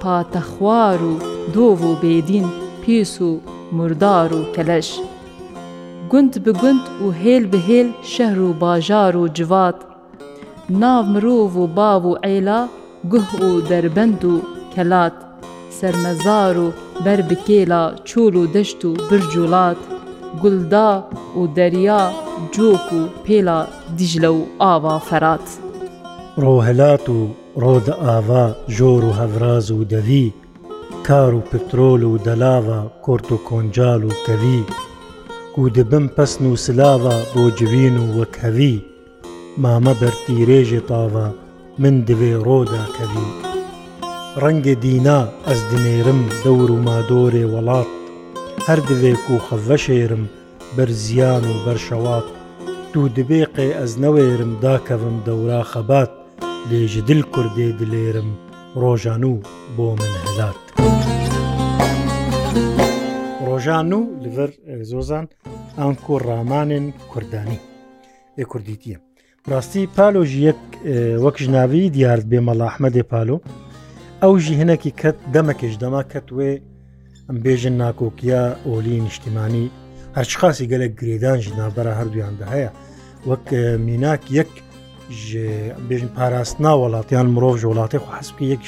پاتەخوار 0.00 1.00
و 1.10 1.12
دۆڤ 1.54 1.80
و 1.90 1.92
بێدین 2.02 2.46
پیس 2.82 3.22
و 3.22 3.40
مردار 3.72 4.32
و 4.34 4.40
کەلەش 4.54 4.88
گوند 6.10 6.44
بگوند 6.44 6.84
و 7.04 7.06
هێل 7.22 7.44
بهێل 7.52 7.88
شەهر 8.12 8.38
و 8.40 8.52
باژار 8.52 9.16
و 9.16 9.28
جوات 9.28 9.76
ناو 10.70 11.02
مرۆڤ 11.14 11.56
و 11.58 11.66
باو 11.66 12.02
و 12.10 12.18
عیلا 12.24 12.68
گوه 13.10 13.30
و 13.40 13.60
دەربند 13.68 14.24
و 14.24 14.34
کەلات 14.74 15.12
سەرمەزار 15.78 16.56
و 16.58 16.66
بەر 17.04 17.20
بکێلا 17.30 17.84
چۆل 18.08 18.34
و 18.40 18.44
دەشت 18.54 18.80
و 18.88 18.90
برجوڵات 19.08 19.80
گولدا 20.42 20.90
و 21.40 21.42
دەریا 21.56 22.02
جۆک 22.54 22.86
و 22.98 23.00
پێلا 23.24 23.60
دیژلە 23.98 24.30
و 24.38 24.42
ئاوا 24.64 24.96
فەرات 25.08 25.46
ڕۆهلات 26.42 27.06
و 27.16 27.18
ڕۆدە 27.62 27.94
ئاوا 28.06 28.44
ژۆر 28.76 29.02
و 29.08 29.10
هەڤاز 29.20 29.66
و 29.70 29.84
دەوی 29.92 30.26
کار 31.06 31.32
و 31.34 31.40
پترۆل 31.50 32.02
و 32.10 32.18
دەلاوە 32.26 32.80
کۆرت 33.04 33.28
و 33.32 33.36
کۆنجال 33.48 34.00
و 34.04 34.10
کەوی 34.26 34.60
و 35.60 35.68
دبم 35.76 36.06
پەسن 36.16 36.42
و 36.52 36.56
سلاوە 36.66 37.16
بۆ 37.34 37.42
جوین 37.58 37.96
و 37.98 38.06
وەکەوی 38.18 38.74
مامە 39.62 39.92
بەرتیرێژی 40.00 40.80
تاوە 40.90 41.26
من 41.82 41.94
دوێ 42.06 42.32
ڕۆدا 42.46 42.82
کەوی. 42.96 43.30
ڕەنگە 44.42 44.74
دینا 44.84 45.18
ئەس 45.46 45.60
دنێرم 45.72 46.20
دەور 46.44 46.70
و 46.74 46.82
مادۆرێ 46.88 47.44
وڵات 47.52 47.88
هەر 48.66 48.78
دوێک 48.88 49.24
و 49.32 49.38
خەڤەشێرم 49.46 50.24
بەر 50.76 50.90
زیان 51.04 51.42
و 51.50 51.54
بەرشەوات 51.64 52.24
دوو 52.94 53.08
دبێقێ 53.16 53.68
ئەز 53.78 53.92
نەوێرم 54.02 54.52
داکەڤم 54.64 55.16
دەورا 55.26 55.62
خەبات 55.72 56.10
لێژ 56.70 56.94
دل 57.08 57.20
کوردێ 57.32 57.68
دلێرم 57.80 58.28
ڕۆژان 58.82 59.22
و 59.30 59.34
بۆ 59.76 59.86
من 59.98 60.12
هەلات 60.24 60.60
ڕۆژان 63.46 63.90
و 63.96 64.00
لەڤەر 64.22 64.50
زۆزان 64.90 65.26
ئانکۆ 65.78 66.16
ڕامانێن 66.28 66.86
کوردانی 67.12 67.58
ێ 68.40 68.44
کوردیتیە 68.50 68.98
ڕاستی 69.50 69.82
پالۆژ 69.96 70.30
یەک 70.48 70.60
وەک 71.24 71.36
ژناوی 71.42 71.90
دیارد 71.96 72.24
بێ 72.30 72.40
مەڵاحمەدێ 72.46 73.04
پالۆ 73.12 73.38
ئەو 74.22 74.34
ژی 74.44 74.54
هەنێکی 74.62 74.92
کەت 75.00 75.16
دەمەکەش 75.34 75.74
دەما 75.82 76.02
کەت 76.12 76.28
وێ 76.36 76.52
ئەم 77.28 77.36
بێژن 77.44 77.74
ناکۆکیە 77.84 78.42
ئۆلی 78.68 78.96
نیشتیمانی 79.06 79.66
هەرچ 80.16 80.32
خاسی 80.40 80.66
گەلک 80.72 80.92
گرێدانژی 81.00 81.52
نابەرە 81.60 81.92
هەردویاندا 82.00 82.46
هەیە 82.54 82.70
وەک 83.30 83.44
میناک 83.86 84.22
یەک 84.38 84.52
بێژن 85.88 86.10
پاراستنا 86.16 86.72
وڵاتیان 86.82 87.26
مرۆڤ 87.34 87.58
وڵاتی 87.70 87.98
حسبکی 88.18 88.44
یەک 88.54 88.62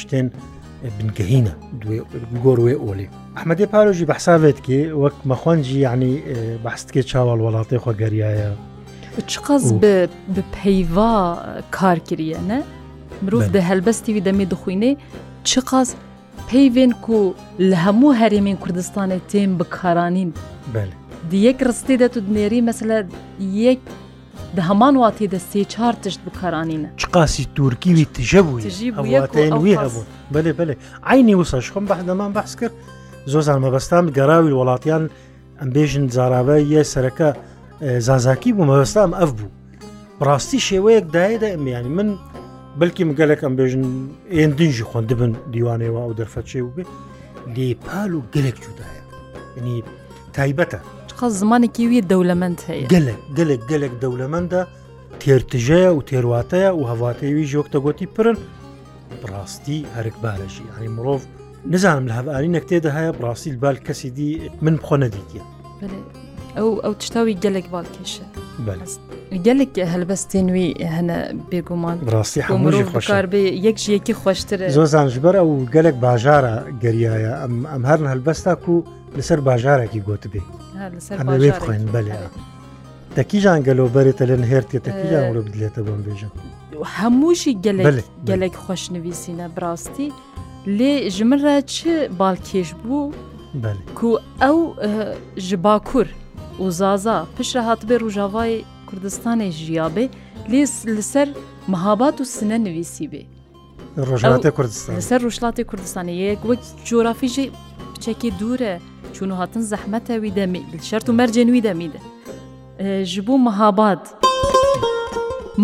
شتێن 0.00 0.26
بنگەهینە 0.98 1.52
گۆر 2.44 2.58
وێ 2.64 2.74
ئۆلی 2.84 3.08
ئەحمەدی 3.36 3.66
پارۆژی 3.74 4.04
بەحساوێت 4.10 4.58
کێ 4.66 4.80
وەک 5.02 5.16
مەخۆنجی 5.30 5.78
یعنی 5.86 6.12
بەحستکێ 6.64 7.02
چاوەڵ 7.10 7.38
وڵاتی 7.46 7.78
خۆ 7.82 7.90
گەریایە 8.02 8.48
چقەز 9.32 9.64
بە 9.82 9.96
پەیوا 10.54 11.16
کارکریەنە؟ 11.78 12.60
مرۆڤ 13.24 13.44
دە 13.54 13.60
هەلبەستیوی 13.70 14.22
دەمێ 14.28 14.44
دخوینێ 14.52 14.92
چ 15.48 15.52
قاس 15.70 15.88
پەیێن 16.50 16.92
و 17.10 17.16
لە 17.70 17.76
هەموو 17.84 18.16
هەرێمین 18.20 18.56
کوردستانێ 18.62 19.18
تێم 19.30 19.50
بکارانین 19.60 20.30
یەک 21.46 21.58
ڕستی 21.68 21.96
دە 22.00 22.06
تو 22.12 22.18
دنێری 22.26 22.60
مەسلە 22.68 22.96
یەک 23.66 23.80
di 24.56 24.62
heman 24.68 24.94
watê 25.04 25.24
de 25.32 25.38
sê 25.50 25.62
çar 25.74 25.94
tişt 26.02 26.20
bikaranîne. 26.26 26.88
Çi 27.00 27.06
qasî 27.16 27.44
Turkî 27.58 27.90
wî 27.98 28.06
tije 28.16 28.40
bûyên 28.46 29.26
wî 29.64 29.72
hebûn 29.82 30.06
Belê 30.34 30.52
belê 30.58 30.74
Aynî 31.12 31.32
wisa 31.40 31.58
xm 31.68 31.84
behdeman 31.92 32.30
behs 32.38 32.52
kir 32.58 32.70
Zozan 33.32 33.58
mebestan 33.62 34.04
gerawî 34.18 34.48
welatiyan 34.60 35.04
em 35.62 35.68
bêjin 35.76 36.04
zarabe 36.16 36.58
yê 36.74 36.82
sereke 36.94 37.30
zazakî 38.08 38.50
bû 38.58 38.62
mebestam 38.72 39.10
ev 39.24 39.30
bû. 39.38 39.46
Rastî 40.28 40.56
şêweyek 40.68 41.04
dayê 41.16 41.36
de 41.42 41.46
em 41.56 41.66
yanî 41.74 41.88
min 41.98 42.08
بلکی 42.80 43.04
مگەلەکەم 43.10 43.52
بێژن 43.58 43.84
ئێندیژی 44.36 44.84
خوۆن 44.90 45.04
دبن 45.10 45.32
دیوانەوە 45.52 46.00
ئەو 46.04 46.12
دەرفەتچێ 46.20 46.60
و 46.64 46.70
بێ 46.76 46.84
لێپال 47.56 48.10
و 48.14 48.20
گەلێک 48.34 48.56
جودایە 48.64 49.02
ینی 49.58 49.76
تایبەتە 50.36 50.80
چقە 51.10 51.26
زمانێکی 51.40 51.84
وی 51.90 52.00
دەولەمەند 52.10 52.58
هەیە 52.68 52.86
گەلک 52.94 53.18
گەلک 53.38 53.60
گەلک 53.70 53.92
دەولەمەندە 54.02 54.60
تێرتژەیە 55.22 55.90
و 55.94 56.02
تێرواتەیە 56.08 56.70
و 56.78 56.82
هەواتەیەوی 56.90 57.48
ژۆکتە 57.52 57.78
گوتی 57.84 58.06
پرن 58.14 58.38
بڕاستی 59.20 59.78
هەرکبارەشی 59.96 60.66
هەنی 60.76 60.90
مرۆڤ 60.96 61.20
نزانم 61.72 62.06
لە 62.10 62.14
هەباری 62.18 62.48
نەکتێدا 62.56 62.90
هەیە 62.98 63.12
بڕاستی 63.18 63.50
بال 63.64 63.76
کەسی 63.86 64.10
دی 64.16 64.28
من 64.64 64.74
بخۆ 64.82 64.96
نەدیکە 65.02 65.42
ئەو 66.58 66.70
ئەو 66.84 66.94
تشتاوی 67.00 67.34
گەلێک 67.42 67.66
باڵ 67.74 67.86
کێشە 67.96 68.26
بەست 68.66 69.00
گەلێک 69.46 69.72
هەلبەستین 69.92 70.46
وی 70.54 70.68
هەنە 70.94 71.16
بێگومان 71.50 71.96
ڕاستی 72.12 72.40
هەمووشکار 72.48 73.24
یەک 73.66 73.78
یەکی 73.94 74.14
خۆشتر 74.22 74.58
زۆ 74.76 74.84
زانژبەر 74.92 75.34
ئەو 75.40 75.50
گەلێک 75.74 75.96
باژارە 76.04 76.54
گەریایە 76.82 77.32
ئەم 77.42 77.54
ئەم 77.72 77.82
هەرن 77.88 78.06
هەلبەستاک 78.12 78.62
و 78.72 78.76
لەسەر 79.16 79.38
باژارێکی 79.48 80.00
گوتبێ 80.08 80.42
ئەمەوێ 81.18 81.50
بخۆین 81.56 81.84
بەلێ 81.94 82.14
تەکیژان 83.16 83.60
گەلۆبەرێتە 83.68 84.24
لەن 84.30 84.42
هێرتێ 84.50 84.78
تەکیجان 84.86 85.24
ڕۆ 85.34 85.40
بدلێتە 85.46 85.80
بۆم 85.86 86.00
بێژم 86.06 86.32
هەمووشی 86.96 87.52
گەلێک 87.64 87.98
گەلێک 88.28 88.54
خۆشنویسینە 88.64 89.46
بڕاستی 89.54 90.08
لێ 90.78 90.92
ژمرە 91.16 91.56
چ 91.74 91.76
باڵکێش 92.20 92.68
بوو 92.82 93.12
کو 93.98 94.08
ئەو 94.42 94.58
ژ 95.46 95.48
باکوور 95.66 96.08
و 96.64 96.70
زازا 96.78 97.18
پشە 97.36 97.60
هاتبێ 97.68 97.96
ڕژاوای 98.02 98.54
کوردستانی 98.90 99.48
ژیابێ 99.64 100.04
لێ 100.52 100.62
لەسەر 100.96 101.28
مەهابات 101.72 102.16
و 102.20 102.24
سنە 102.36 102.58
نوویسی 102.66 103.06
بێ 103.12 103.22
ڕژاتی 104.08 104.50
کوردستان 104.56 104.92
لەسەر 104.98 105.20
ڕۆژڵاتی 105.26 105.62
کوردستانی 105.70 106.14
یەک 106.26 106.40
وەک 106.50 106.60
جۆرافیژێ 106.88 107.44
بچەکی 107.94 108.30
دوورە 108.40 108.74
چون 109.14 109.30
هاتن 109.40 109.62
زەحمەتەوی 109.72 110.32
دەمی 110.38 110.62
شەر 110.88 111.02
و 111.08 111.12
مەرجێنوی 111.20 111.64
دەمیدە 111.66 112.00
ji 113.12 113.20
بۆ 113.26 113.34
مەهاباد 113.46 114.02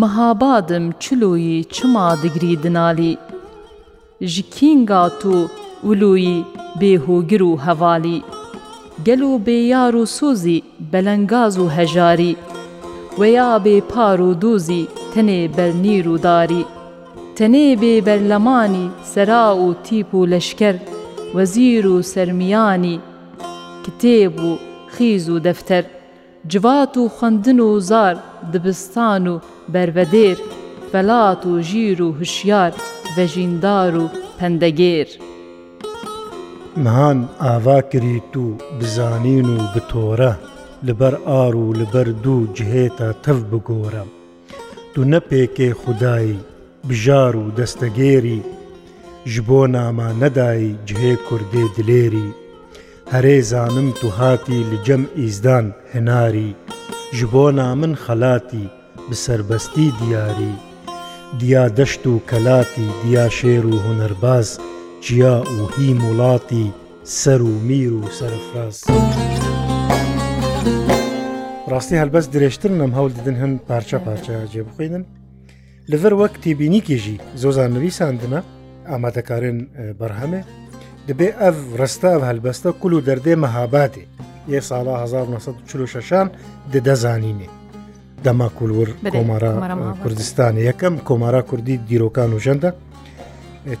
مەهابادم 0.01 0.85
چلویی 1.03 1.57
چما 1.75 2.05
دیگری 2.23 2.55
دنالی 2.63 3.13
ji 4.33 4.41
کینگا 4.55 5.03
و 5.31 5.35
ولویی 5.87 6.45
بێهۆگر 6.79 7.41
و 7.49 7.51
هەوالی 7.65 8.19
گەل 9.07 9.21
و 9.29 9.31
بێیار 9.45 9.93
و 10.01 10.05
سۆزی 10.17 10.63
بەلەنگاز 10.91 11.53
و 11.63 11.65
هەژاری 11.77 12.33
وەیا 13.19 13.51
بێ 13.65 13.77
پار 13.91 14.19
و 14.29 14.31
دووزی 14.41 14.87
تەنێ 15.13 15.41
بەرنیر 15.57 16.05
و 16.13 16.17
داری 16.27 16.65
تەنێ 17.37 17.67
بێ 17.81 17.95
بەرلەمانی 18.07 18.87
سەرا 19.13 19.47
و 19.65 19.69
تیپ 19.85 20.09
و 20.15 20.25
لەشکەر 20.33 20.75
وەزیر 21.35 21.83
و 21.93 21.95
سەرمیانی 22.13 22.97
کتێب 23.85 24.35
و 24.49 24.51
خیز 24.95 25.25
و 25.29 25.39
دەفتەر 25.47 25.85
جوات 26.51 26.93
و 26.97 27.03
خوندن 27.17 27.59
و 27.59 27.79
زار 27.89 28.15
دبستان 28.53 29.27
و 29.27 29.35
بربەدێر 29.73 30.37
فەلات 30.91 31.41
و 31.49 31.51
ژیر 31.69 32.01
و 32.01 32.09
هوشیار 32.19 32.73
بەژیندار 33.15 33.93
و 34.01 34.05
پەندەگێر 34.39 35.09
نهان 36.77 37.29
ئاوا 37.41 37.81
کریت 37.91 38.33
و 38.37 38.45
بزانین 38.79 39.45
و 39.55 39.59
بتۆرە 39.73 40.33
لەبەر 40.87 41.15
ئار 41.27 41.55
و 41.55 41.73
لەبەر 41.73 42.07
دوو 42.23 42.47
جهێتە 42.55 43.07
تەف 43.23 43.37
بگۆرە 43.51 44.05
دوو 44.95 45.03
نەپێکێ 45.11 45.69
خودایی 45.81 46.39
بژار 46.89 47.35
و 47.35 47.51
دەستەگێری 47.57 48.41
ji 49.35 49.39
بۆ 49.47 49.61
ناما 49.75 50.09
نەدایی 50.21 50.77
جهێ 50.87 51.13
کوردێ 51.27 51.65
دلێری 51.77 52.29
هەرێ 53.13 53.37
زانم 53.51 53.89
تو 53.99 54.07
هاتی 54.17 54.63
لە 54.71 54.75
جەم 54.87 55.03
ئیزدان 55.19 55.65
هێناری 55.93 56.51
ji 57.19 57.25
بۆ 57.31 57.45
نامن 57.59 57.93
خەلاتی 58.03 58.63
بسربەستی 59.09 59.89
دیاری 59.99 60.53
دیا 61.39 61.65
دەشت 61.77 62.03
و 62.07 62.19
کەلاتی 62.29 62.87
دیا 63.05 63.25
شێر 63.37 63.65
و 63.73 63.77
هوەرباز 63.85 64.49
جیا 65.07 65.37
و 65.57 65.59
هی 65.75 65.91
وڵاتی 66.07 66.65
سەر 67.23 67.41
و 67.49 67.53
میر 67.67 67.93
و 67.93 68.03
سەرفراز. 68.19 68.77
ڕاستی 71.75 71.95
هەلبەست 72.03 72.29
درێژتر 72.35 72.71
نەم 72.79 72.91
هەڵ 72.97 73.07
ددن 73.15 73.35
هەند 73.43 73.57
پارچە 73.69 73.97
پارچە 74.05 74.33
جێ 74.53 74.61
بخێنن 74.67 75.03
لەڤەر 75.91 76.13
وەک 76.21 76.33
تێبینیکێژی 76.43 77.17
زۆزان 77.41 77.69
نوویساندنە 77.75 78.39
ئامادەکارن 78.89 79.57
بەرهەمێ 79.99 80.41
دەبێ 81.07 81.29
ئەف 81.41 81.57
ڕستە 81.79 82.11
هەلبەستە 82.29 82.69
کول 82.81 82.93
و 82.93 83.01
دەردێ 83.07 83.33
مەهاباتێ 83.43 84.05
یە 84.53 84.59
ساڵا 84.69 84.95
1946شان 85.03 86.27
دەدەزانینێ 86.73 87.47
دەما 88.25 88.49
کولور 88.57 88.89
کۆمارە 89.13 89.51
کوردستان 90.03 90.53
یەکەم 90.69 90.93
کۆمارە 91.07 91.41
کوردی 91.49 91.77
دیرۆکان 91.89 92.31
و 92.33 92.39
ژەندە 92.45 92.69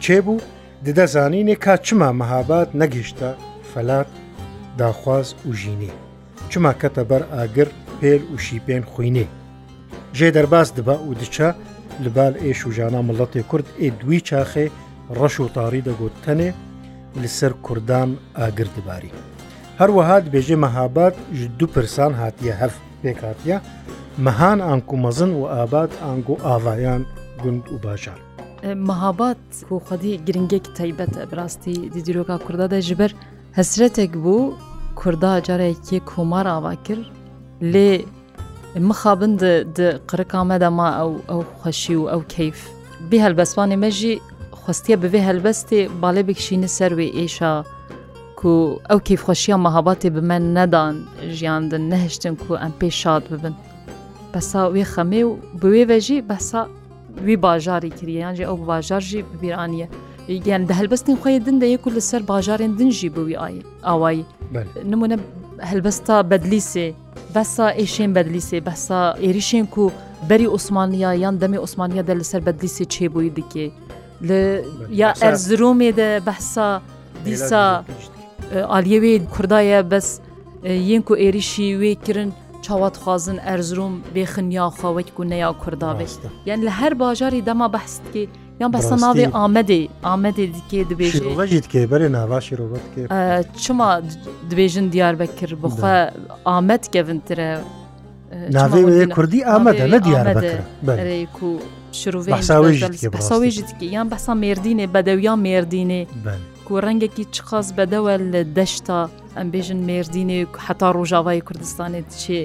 چێ 0.03 0.19
بوو 0.25 0.39
ددەزانینێ 0.85 1.55
کا 1.63 1.73
چما 1.85 2.09
مەهابات 2.19 2.69
نەگەیشتە 2.81 3.29
فەلات 3.73 4.09
داخواز 4.81 5.27
و 5.49 5.51
ژینێ 5.61 5.91
چما 6.51 6.71
کەتە 6.81 7.03
بەر 7.09 7.23
ئاگر 7.35 7.67
پێل 8.01 8.21
وشی 8.33 8.59
پێن 8.67 8.83
خوینێ 8.91 9.27
ژێ 10.17 10.29
دەرباز 10.35 10.67
دبا 10.77 10.95
و 11.09 11.11
دچە 11.21 11.49
لەبال 12.03 12.33
ئێش 12.43 12.59
و 12.67 12.71
ژانا 12.77 13.01
مڵەتی 13.07 13.41
کورد 13.49 13.67
ئێ 13.81 13.87
دوی 14.01 14.19
چاخێ 14.27 14.65
ڕەش 15.17 15.35
و 15.39 15.47
تاری 15.55 15.81
دەگوتەنێ 15.87 16.49
لەسەر 17.21 17.51
کوردان 17.65 18.09
ئاگر 18.39 18.67
دباری 18.75 19.11
هەروەها 19.79 20.17
بێژێ 20.33 20.57
مەهابات 20.65 21.15
دوو 21.59 21.71
پرسان 21.75 22.11
هاتیە 22.21 22.53
هەف 22.61 22.73
پێکاتە 23.03 23.57
مەهان 24.25 24.59
ئانکو 24.67 24.95
مەزن 25.03 25.31
و 25.39 25.43
ئابات 25.53 25.91
ئانگۆ 26.03 26.35
ئاوایان 26.45 27.01
گوند 27.43 27.65
و 27.73 27.77
باشان 27.85 28.19
مەهابات 28.89 29.45
و 29.71 29.75
خەدی 29.87 30.13
گرنگێک 30.27 30.65
تایبەتە 30.77 31.21
بڕاستی 31.31 31.77
دیدیرۆکا 31.93 32.35
کووردا 32.45 32.67
دەژبەر 32.75 33.11
هەسرەتێک 33.59 34.11
بوو 34.23 34.53
کوردا 34.99 35.33
جارێکی 35.47 35.97
کۆمار 36.09 36.45
ئاوا 36.51 36.73
کرد 36.87 37.05
لێ 37.73 37.91
مخابن 38.87 39.31
قرقا 40.07 40.41
مەدەما 40.49 40.87
ئەو 40.97 41.11
ئەو 41.29 41.41
خەشی 41.63 41.95
و 41.97 42.09
ئەو 42.11 42.21
کەیف 42.33 42.59
بێ 43.09 43.17
هەلبەسوانی 43.25 43.77
مەژی 43.83 44.15
خستیە 44.63 44.97
بەێ 45.01 45.21
هەلبەستێ 45.27 45.81
باێ 46.01 46.21
بکشینە 46.27 46.69
سەروێ 46.77 47.07
ئێشا 47.17 47.53
کو 48.39 48.53
ئەو 48.89 48.99
کیف 49.07 49.21
خۆشیە 49.27 49.55
مەهاباتێ 49.65 50.09
بمە 50.15 50.37
نەدان 50.57 50.95
ژیاندن 51.37 51.83
نەهشتن 51.91 52.35
کو 52.43 52.51
ئەم 52.61 52.73
پێ 52.79 52.89
شاد 53.01 53.23
ببن 53.31 53.53
بەسا 54.33 54.61
وێ 54.73 54.83
خەمێ 54.93 55.23
و 55.25 55.29
بوێ 55.61 55.83
بەژی 55.91 56.19
بەسا 56.29 56.61
وی 57.25 57.35
باژاری 57.45 57.89
کریانجی 57.97 58.45
ئەو 58.49 58.55
باژارژی 58.71 59.21
ببیرانە 59.31 59.87
گیان 60.45 60.63
دە 60.69 60.73
هەلبەستین 60.79 61.17
خۆی 61.21 61.39
دن 61.45 61.55
دە 61.61 61.67
یەکو 61.75 61.89
لەسەر 61.97 62.21
باژارێن 62.31 62.71
دنجی 62.79 63.09
بوی 63.15 63.37
ئاوایی 63.87 64.23
نمونە 64.91 65.17
هەلبەستا 65.69 66.17
بەدلیسێ 66.29 66.87
بەسا 67.35 67.67
ئێشێن 67.79 68.11
بەدلیسێ 68.15 68.59
بەسا 68.67 69.01
عێریشێن 69.23 69.65
و 69.77 69.85
بەری 70.29 70.47
عوسمانیا 70.53 71.11
یان 71.23 71.35
دەمی 71.43 71.57
عوسمانیا 71.63 72.03
دە 72.09 72.13
لەسەر 72.19 72.41
بەدلیسی 72.47 72.85
چێبووی 72.93 73.29
دیکێ 73.37 73.67
یا 75.01 75.09
ئەرزرومێ 75.23 75.89
دە 75.99 76.09
بەسا 76.27 76.69
دیسا 77.25 77.65
ئالیەوێ 78.71 79.11
کوردایە 79.35 79.79
بەس 79.91 80.07
یەن 80.89 81.01
و 81.09 81.13
عێریشی 81.23 81.67
وێکردن 81.81 82.29
چاواتخوازن 82.65 83.37
ئەرزروم 83.47 83.93
بێخنیا 84.15 84.65
خاوەک 84.79 85.09
و 85.19 85.23
نەیا 85.31 85.49
کوردابێت 85.63 86.13
یان 86.49 86.59
لە 86.67 86.71
هەر 86.79 86.93
باژاری 87.01 87.41
دەما 87.49 87.67
بەستکی 87.75 88.25
یان 88.61 88.71
بە 88.75 88.79
سەناوێ 88.89 89.25
ئامەدێ 89.37 89.81
ئامەدێ 90.07 90.43
دیکێ 90.55 90.81
دەبێژیت 90.91 91.65
کێ 91.71 91.81
بەرێ 91.91 92.07
ناواشی 92.17 92.55
ڕۆبەت 92.59 92.87
چما 93.63 93.87
دبێژن 94.49 94.85
دیار 94.93 95.13
بەکر 95.21 95.51
بخوا 95.63 95.95
ئامەد 96.49 96.83
گەڤنترە 96.93 97.51
ناوێ 98.57 99.05
کوردی 99.15 99.41
ئامەدە 99.49 99.85
لە 99.93 99.97
دیار 100.07 100.25
و 100.35 100.39
شروێژی 101.99 103.83
یان 103.95 104.07
بەسا 104.11 104.33
مردینێ 104.43 104.85
بەدەویان 104.95 105.39
مردینێ 105.47 106.01
کو 106.65 106.73
ڕەنگێکی 106.85 107.23
چخواز 107.35 107.67
بەدەوە 107.77 108.13
لە 108.33 108.41
دەشتا. 108.57 109.01
ئەم 109.37 109.47
بێژن 109.53 109.79
مێردینێک 109.89 110.51
حتا 110.65 110.87
ڕۆژاوای 110.95 111.39
کوردستانێت 111.47 112.07
چێ 112.23 112.41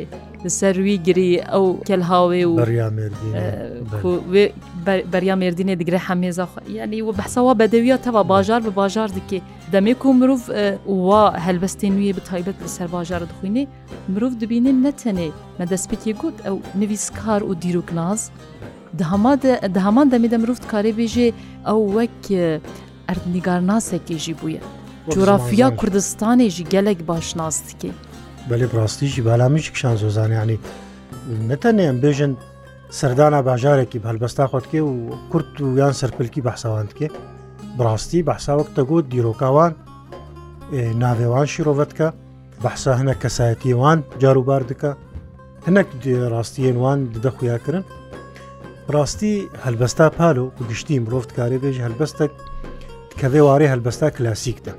سەروی 0.59 0.96
گری 1.07 1.33
ئەو 1.53 1.64
کەلهاوێ 1.88 2.44
و 2.50 2.55
بەریا 5.12 5.35
مێردینێ 5.42 5.74
دیگرە 5.81 6.00
هەمێزە 6.09 6.44
ینی 6.81 7.00
و 7.07 7.12
بەحسەوە 7.18 7.53
بەدەویە 7.61 7.96
تەوا 8.05 8.22
باژار 8.33 8.61
بە 8.66 8.70
باژار 8.81 9.09
دیکێ 9.18 9.38
دەمێک 9.72 10.00
و 10.07 10.12
مرۆڤ 10.18 10.40
وا 11.09 11.22
هەلبەستی 11.46 11.90
نوێ 11.96 12.11
بتایبەت 12.18 12.57
لەسەر 12.64 12.88
باژار 12.94 13.22
دخوینێ 13.31 13.64
مرۆڤ 14.12 14.33
دبینێ 14.42 14.72
نەتەنێ 14.85 15.31
مەدەستپێکی 15.61 16.12
گوت 16.20 16.37
ئەو 16.46 16.57
نویسکار 16.81 17.40
و 17.44 17.53
دیروکناز 17.62 18.20
هەمان 19.12 20.09
دەمێدە 20.12 20.37
مرۆڤ 20.42 20.61
کارێ 20.72 20.92
بێژێ 20.98 21.29
ئەو 21.68 21.81
وەک 21.96 22.24
ئەردنیگارناسێکی 23.09 24.16
ژی 24.24 24.35
بووە 24.40 24.62
جوورافیا 25.08 25.68
کوردستانێژی 25.80 26.64
gelek 26.74 27.08
başnas 27.08 27.56
dike 27.68 27.90
Belê 28.50 28.66
rastîjî 28.78 29.24
belamîşikşan 29.26 29.96
zozanyanî 29.96 30.56
nettenê 31.50 31.82
em 31.90 31.96
bêjin 32.04 32.32
serdana 32.90 33.44
bajarekî 33.46 33.98
helbesta 34.10 34.44
xwedke 34.52 34.78
û 34.90 34.92
kurd 35.32 35.52
û 35.66 35.78
yan 35.78 35.92
serpilkî 35.92 36.44
behsawan 36.44 36.86
dike 36.90 37.08
Birastî 37.78 38.26
behsa 38.26 38.58
wek 38.58 38.76
te 38.76 38.82
got 38.82 39.04
dîrokawan 39.14 39.72
navêwan 41.04 41.46
şîrovet 41.52 41.90
dike 41.90 42.08
behsa 42.64 43.00
hinek 43.00 43.18
kesayetiyê 43.22 43.76
wan 43.84 43.98
carûbar 44.22 44.62
dike 44.68 44.90
hinek 45.66 45.86
rastiyên 46.34 46.76
wan 46.82 46.98
dide 47.14 47.30
xuya 47.38 47.58
kirin 47.64 47.84
ڕاستی 48.96 49.32
هەلبەستا 49.66 50.06
پالۆ 50.18 50.42
و 50.44 50.46
گشتی 50.70 50.94
مرۆڤ 51.04 51.26
کارێ 51.38 51.58
بێژ 51.62 51.76
هەلبەستێک 51.86 52.32
کەوێ 53.20 53.42
وارێ 53.48 53.66
هەلبەستا 53.72 54.06
کلاسیکدا 54.16 54.72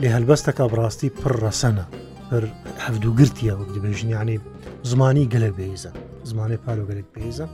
لێ 0.00 0.08
هەلبەستەکە 0.16 0.64
بڕاستی 0.72 1.08
پڕ 1.20 1.32
ڕەسەنە 1.44 1.84
پڕ 2.30 2.44
هەفتو 2.84 3.10
گرتیە 3.18 3.52
وەک 3.58 3.70
دەبێژنیانی 3.76 4.38
زمانی 4.90 5.24
گەلک 5.32 5.52
بێزە 5.58 5.90
زمانی 6.30 6.56
پالۆ 6.64 6.82
گەلک 6.90 7.06
پێیزە 7.14 7.46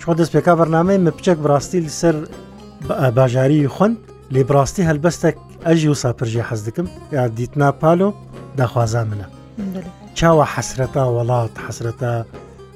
چۆ 0.00 0.10
دەست 0.18 0.32
پێکا 0.34 0.52
بەرنامەی 0.60 0.98
مپچەک 1.06 1.38
بڕاستی 1.44 1.80
لەسەر 1.86 2.16
باژاری 3.16 3.66
خوند 3.76 3.96
لێ 4.34 4.42
بڕاستی 4.48 4.82
هەلبەستێک 4.88 5.36
ئەژی 5.66 5.88
و 5.92 6.00
ساپژێ 6.02 6.42
حەز 6.48 6.60
دەکەم 6.66 6.86
یا 7.16 7.24
دیتنا 7.38 7.68
پالۆ 7.82 8.08
داخوازان 8.58 9.06
منە 9.12 9.26
چاوە 10.18 10.44
حەسرەتا 10.54 11.04
وڵات 11.16 11.52
حەسرەتا 11.66 12.12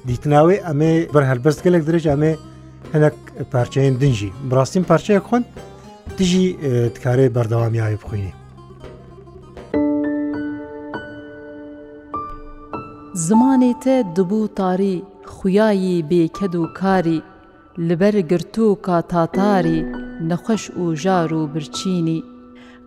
دیتناوی 0.08 0.58
ئەمێ 0.68 0.92
بەر 1.14 1.24
هەلبەست 1.30 1.60
گەلک 1.66 1.82
درێژ 1.88 2.04
ئەمێ 2.12 2.32
هەنک 2.94 3.16
پارچەیان 3.52 3.94
دنجی 4.02 4.30
بڕاستیم 4.48 4.84
پارچەیە 4.90 5.20
خوند 5.28 5.44
دژی 6.18 6.44
تکارێ 6.94 7.26
بەردەوامیایی 7.36 7.98
بخوێنی 8.02 8.34
زمانێ 13.28 13.72
تێ 13.82 13.96
دبوو 14.16 14.46
تاری 14.58 14.96
خویایی 15.34 16.04
بێکەد 16.10 16.54
و 16.62 16.66
کاری 16.78 17.20
لەبەر 17.88 18.14
گرتو 18.30 18.66
کا 18.86 18.96
تاتاری 19.12 19.80
نەخۆش 20.28 20.64
و 20.82 20.94
ژار 21.02 21.30
و 21.40 21.46
برچینی 21.52 22.20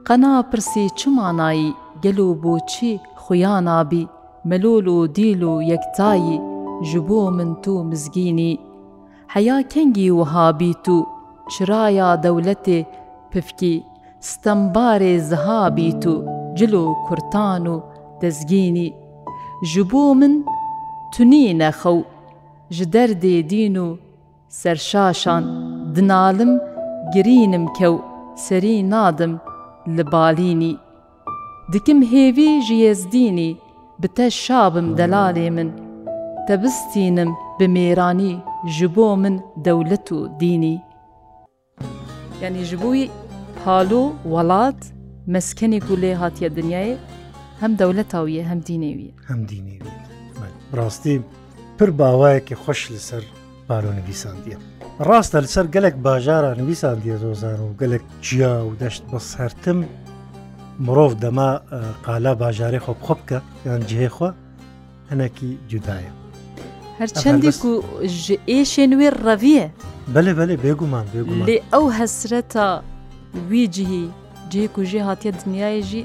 قەنا 0.08 0.34
پرسی 0.50 0.86
چمانایی 1.00 1.76
گەل 2.04 2.20
و 2.20 2.30
بۆچی 2.44 2.92
خویانابی 3.22 4.10
مەلۆل 4.50 4.88
و 4.96 5.08
دیل 5.18 5.42
و 5.44 5.54
یەکتایی 5.74 6.38
ji 6.90 7.00
بۆ 7.08 7.22
من 7.38 7.52
تو 7.64 7.84
مزگینی 7.90 8.60
هەیا 9.34 9.58
کەنگی 9.72 10.10
وهابیت 10.20 10.88
و 10.96 10.98
چرایا 11.54 12.10
دەولەتێ 12.24 12.80
پفکی 13.32 13.76
ستەمبارێ 14.32 15.14
زهابیت 15.30 16.04
و 16.08 16.16
جل 16.58 16.74
و 16.74 16.86
کورتان 17.06 17.68
و 17.68 17.76
دەزگینی 18.22 18.90
ji 19.62 19.84
bo 19.92 20.14
min 20.16 20.44
tunî 21.12 21.58
nexew 21.60 22.04
ji 22.76 22.86
derdê 22.94 23.38
dîn 23.52 23.76
û 23.86 23.90
سەرشاشان 24.62 25.44
دنالم 25.96 26.52
گرینم 27.14 27.66
کەو 27.78 27.96
سەری 28.46 28.76
نادم 28.92 29.34
لە 29.96 30.04
بالینی 30.14 30.74
دکم 31.74 32.00
هێوی 32.12 32.52
ژێزدینی 32.68 33.52
بتە 34.02 34.26
شابم 34.44 34.88
دەلالێ 35.00 35.48
من 35.56 35.70
تەبستینم 36.48 37.30
بە 37.58 37.66
مێرانی 37.76 38.34
ji 38.76 38.88
بۆ 38.96 39.08
من 39.24 39.36
دەولەت 39.66 40.08
و 40.18 40.20
دینی 40.42 40.76
یعنی 42.42 42.62
ji 42.70 42.76
بۆی 42.84 43.04
پالۆ 43.58 44.04
وڵات 44.34 44.80
مەسکنێک 45.34 45.86
و 45.92 45.96
لێ 46.02 46.12
هااتە 46.22 46.48
دنیای 46.58 46.94
هەم 47.62 47.74
دەولەتاویە 47.82 48.44
هەم 48.50 48.60
دینێویە 48.68 49.14
هەم 49.30 49.42
دینێوی 49.52 49.92
ڕاستی 50.78 51.18
پر 51.78 51.90
باوایەکی 51.98 52.54
خۆش 52.62 52.82
لەسەر 52.94 53.24
بارۆنویساندیە 53.70 54.58
ڕاستە 55.08 55.38
لەسەر 55.44 55.66
گەلک 55.76 55.96
باژارە 56.06 56.52
نویساندیە 56.62 57.16
زۆزار 57.24 57.60
و 57.62 57.70
گەلک 57.82 58.04
جیا 58.28 58.54
و 58.66 58.72
دەشت 58.82 59.04
بە 59.12 59.20
سەرتم 59.32 59.80
مرۆڤ 60.86 61.14
دەما 61.24 61.50
قالا 62.06 62.34
باژارێ 62.44 62.80
خۆ 62.86 62.94
خۆ 63.06 63.14
بکە 63.20 63.40
یان 63.66 63.82
جێخوا 63.90 64.30
هەنێکی 65.12 65.50
جودایە 65.72 66.14
هەر 67.00 67.10
چندێک 67.22 67.62
و 67.66 67.74
ئێشێ 68.54 68.84
نوێ 68.92 69.10
ڕەویە 69.26 69.68
بەێ 70.14 70.32
بەێ 70.38 70.56
بێگومان 70.64 71.06
بێ 71.46 71.58
ئەو 71.74 71.86
هەسرەتە 72.00 72.66
ویجیهی 73.52 74.06
جێک 74.52 74.74
و 74.78 74.84
ژێ 74.92 75.02
هااتە 75.08 75.30
دنیایژی 75.42 76.04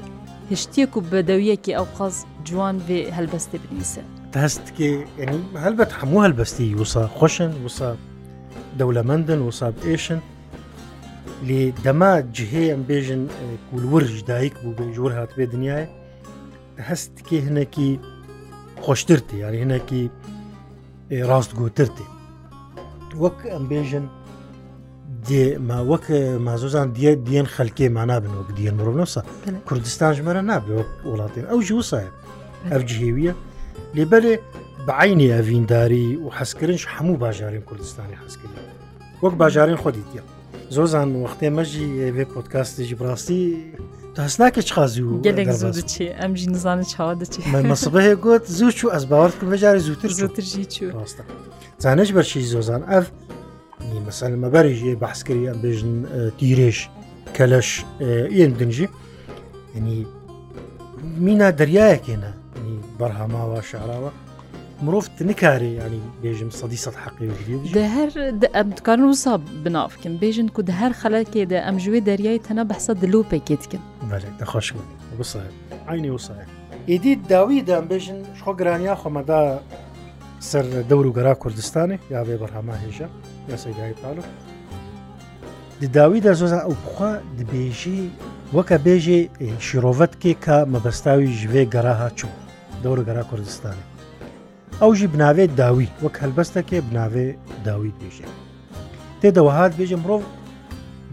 هشتێک 0.51 0.91
و 0.97 0.99
بەدەویەکی 1.11 1.71
ئەو 1.77 1.87
قەز 1.97 2.15
جوان 2.47 2.75
بێ 2.87 2.99
هەلبەستێ 3.17 3.57
بنیسە 3.63 4.03
دەستکێ 4.35 4.89
ینی 5.21 5.41
هەلبەت 5.63 5.91
هەموو 5.99 6.23
هەلبەستی 6.25 6.75
وسا 6.79 7.03
خۆشن 7.17 7.51
وسا 7.65 7.89
دەولەمەندن 8.79 9.39
وساب 9.47 9.75
ئێشن 9.87 10.19
لێ 11.47 11.61
دەما 11.85 12.13
جهەیە 12.37 12.75
بێژن 12.87 13.23
کولورژ 13.67 14.11
دایک 14.29 14.53
بوو 14.61 14.77
بەژۆر 14.79 15.11
هات 15.17 15.31
بێ 15.37 15.45
دنیاە 15.53 15.83
هەستکێ 16.89 17.37
هەنێکی 17.47 17.89
خۆشترتی 18.85 19.35
یاری 19.43 19.59
هەنێکی 19.63 20.01
ڕاستگوترتی 21.29 22.07
وەک 23.23 23.37
ئەم 23.53 23.63
بێژن 23.71 24.05
وەک 25.31 26.09
مازۆزان 26.43 26.91
دیە 26.97 27.11
دیێن 27.27 27.47
خەلکێ 27.55 27.87
مانابن 27.97 28.33
وەک 28.39 28.49
دیێن 28.59 28.75
مرۆڤنەوسە 28.79 29.21
کوردستان 29.67 30.11
ژمەرە 30.17 30.41
نابێ 30.51 30.73
وڵاتین 31.11 31.45
ئەو 31.51 31.59
ژی 31.67 31.73
وسایە 31.81 32.11
ئەو 32.73 32.81
جهێویە 32.89 33.33
لێبەرێ 33.95 34.33
بەعینی 34.87 35.27
ئەڤینداری 35.35 36.07
و 36.23 36.27
حەسکردنش 36.37 36.83
هەموو 36.95 37.15
باژارین 37.23 37.63
کوردستانی 37.69 38.15
حەسکردی 38.23 38.63
وەک 39.23 39.33
باژارین 39.41 39.77
خۆدی 39.83 40.03
دیە 40.11 40.23
زۆزان 40.75 41.07
وەختێ 41.23 41.47
مەژی 41.57 41.87
بێ 42.15 42.25
پۆتکاستێکی 42.33 42.95
بڕاستی 42.99 43.43
دەست 44.17 44.37
ناکە 44.41 44.61
چ 44.67 44.69
خازی 44.75 45.01
و 45.01 45.21
گەلێک 45.25 45.49
زوو 45.61 45.73
دەچێ 45.79 46.05
ئەمژی 46.19 46.47
نزانە 46.55 46.85
چاوا 46.93 47.13
دەچێت 47.21 47.45
مەسبەیە 47.71 48.15
گوت 48.25 48.43
زوو 48.57 48.71
چوو 48.77 48.89
ئەس 48.95 49.05
باوەرت 49.11 49.35
بەجارە 49.51 49.79
زووتر 49.87 50.09
زووترژی 50.19 50.65
چوو 50.75 50.91
ڕاستە 50.97 51.23
زانش 51.83 52.09
بەرشی 52.15 52.41
زۆزان 52.53 52.81
ئەف 52.91 53.05
مەسەل 54.05 54.33
مەبەری 54.43 54.73
ژێ 54.81 54.93
بەحسکری 55.03 55.43
ئەم 55.49 55.59
بێژن 55.65 55.93
تیرێش 56.39 56.79
کەلەش 57.37 57.69
ئێن 58.35 58.51
دنجی 58.59 58.87
ینی 59.77 59.97
مینا 61.25 61.49
دەریایەکێنە 61.59 62.31
بەرهەماوە 62.99 63.59
شعراوە 63.71 64.11
مرۆڤ 64.83 65.05
نکارێ 65.29 65.71
ینی 65.79 66.01
بێژم 66.23 66.49
سەدی 66.59 66.79
سە 66.83 66.89
حقی 67.03 67.27
هەر 67.97 68.11
ئەمکان 68.57 68.99
وسا 69.09 69.33
بنافکن 69.63 70.13
بێژن 70.21 70.47
کو 70.55 70.61
دە 70.67 70.73
هەر 70.81 70.91
خەلەکێ 71.01 71.43
دە 71.51 71.57
ئەمژوێ 71.65 71.99
دەریای 72.09 72.39
تەنە 72.47 72.63
بەسە 72.69 72.93
دلوپێکێتکن 73.01 73.81
دەخۆش 74.41 74.67
عینی 75.89 76.11
وسایە 76.17 76.45
ئیدی 76.89 77.13
داویدان 77.29 77.85
بێژن 77.91 78.19
خۆ 78.43 78.51
گرانیا 78.59 78.95
خۆمەدا 79.01 79.41
سەر 80.49 80.65
دەور 80.89 81.05
و 81.09 81.13
گەرا 81.17 81.33
کوردستانی 81.43 81.97
یاێ 82.11 82.37
بەرهەما 82.41 82.75
هێژە 82.83 83.07
یاسەگای 83.49 83.93
پاڵ 83.93 84.17
دی 85.79 85.87
داویدا 85.87 86.33
زۆزان 86.33 86.61
ئەو 86.65 86.75
بخوا 86.85 87.11
دبێژی 87.39 87.99
وەکە 88.57 88.77
بێژێ 88.85 89.19
شیرۆڤەت 89.65 90.13
کێ 90.21 90.33
کە 90.45 90.57
مەبەستاوی 90.73 91.29
ژوێ 91.39 91.63
گەراها 91.73 92.09
چوو 92.19 92.35
دەورە 92.83 93.03
گەرا 93.07 93.23
کوردستانی 93.29 93.85
ئەوژی 94.81 95.07
بناوێت 95.13 95.51
داوی 95.61 95.89
وەک 96.03 96.15
هەلبەستەکێ 96.23 96.79
بناوێ 96.89 97.27
داوی 97.65 97.91
بێژێ 97.99 98.27
تێدەوەهات 99.21 99.71
بێژە 99.77 99.97
مرۆڤ 100.03 100.23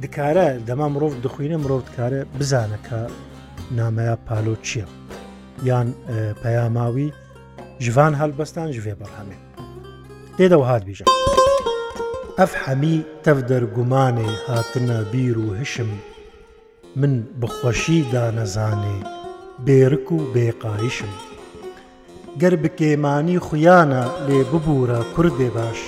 دکارە 0.03 0.47
دەما 0.69 0.87
مرۆڤ 0.95 1.13
دخوینە 1.25 1.57
مرۆڤ 1.63 1.83
دکارە 1.89 2.21
بزانەکە 2.39 2.99
نامەیە 3.79 4.17
پالۆ 4.27 4.55
چییە 4.67 4.87
یان 5.71 5.89
پەیاماوی 6.43 7.09
ژوان 7.87 8.13
هەلبەستان 8.21 8.69
ژێ 8.85 8.95
بەرهەمێ 9.01 9.37
تێدەوەهات 10.37 10.83
بێژە. 10.89 11.07
ئەف 12.43 12.53
حەمی 12.65 12.97
تەف 13.25 13.39
دەرگومانێ 13.51 14.31
هاتنە 14.51 14.99
بیر 15.13 15.37
و 15.47 15.51
هشم 15.59 15.91
من 17.01 17.15
بخۆشی 17.41 17.99
دانەزانێ 18.13 18.97
بێرک 19.67 20.07
و 20.17 20.19
بێقایشم 20.35 21.13
گەر 22.41 22.55
بکێمانی 22.63 23.39
خویانە 23.47 24.03
لێ 24.29 24.39
ببوورە 24.51 25.01
کوردێ 25.15 25.49
باش 25.59 25.81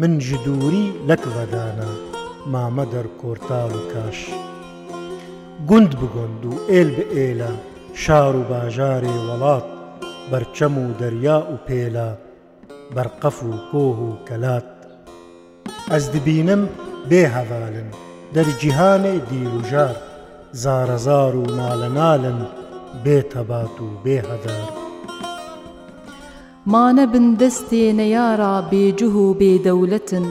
من 0.00 0.12
ji 0.26 0.34
دووری 0.44 0.86
لەکڤەدانە 1.08 1.90
مامە 2.52 2.84
دەرکۆرتال 2.94 3.72
و 3.78 3.80
کاش 3.92 4.18
گوند 5.70 5.92
بگوند 6.00 6.42
و 6.50 6.52
ئێل 6.72 6.90
بە 6.96 7.04
ئێلە 7.14 7.52
شار 8.02 8.34
و 8.40 8.42
باژارێ 8.50 9.14
وڵات 9.28 9.66
بەرچەم 10.30 10.74
و 10.84 10.88
دەریا 11.00 11.38
و 11.52 11.56
پێلا 11.66 12.10
بەرقەف 12.96 13.38
و 13.48 13.52
کۆه 13.70 13.96
و 14.02 14.08
کەلات 14.28 14.68
ئەس 15.94 16.04
دبینم 16.14 16.62
بێهەڤالن 17.10 17.88
دەرجیهانێ 18.34 19.14
دیروژار 19.28 19.94
زارەزار 20.62 21.32
و 21.40 21.44
ماڵەناالن 21.58 22.38
بێتەبات 23.04 23.76
و 23.84 23.88
بێهەدار 24.04 24.68
مانە 26.72 27.04
بن 27.12 27.26
دەستێ 27.40 27.84
نەیارا 28.00 28.54
بێجوه 28.70 29.16
و 29.30 29.34
بێدەولەتن 29.40 30.26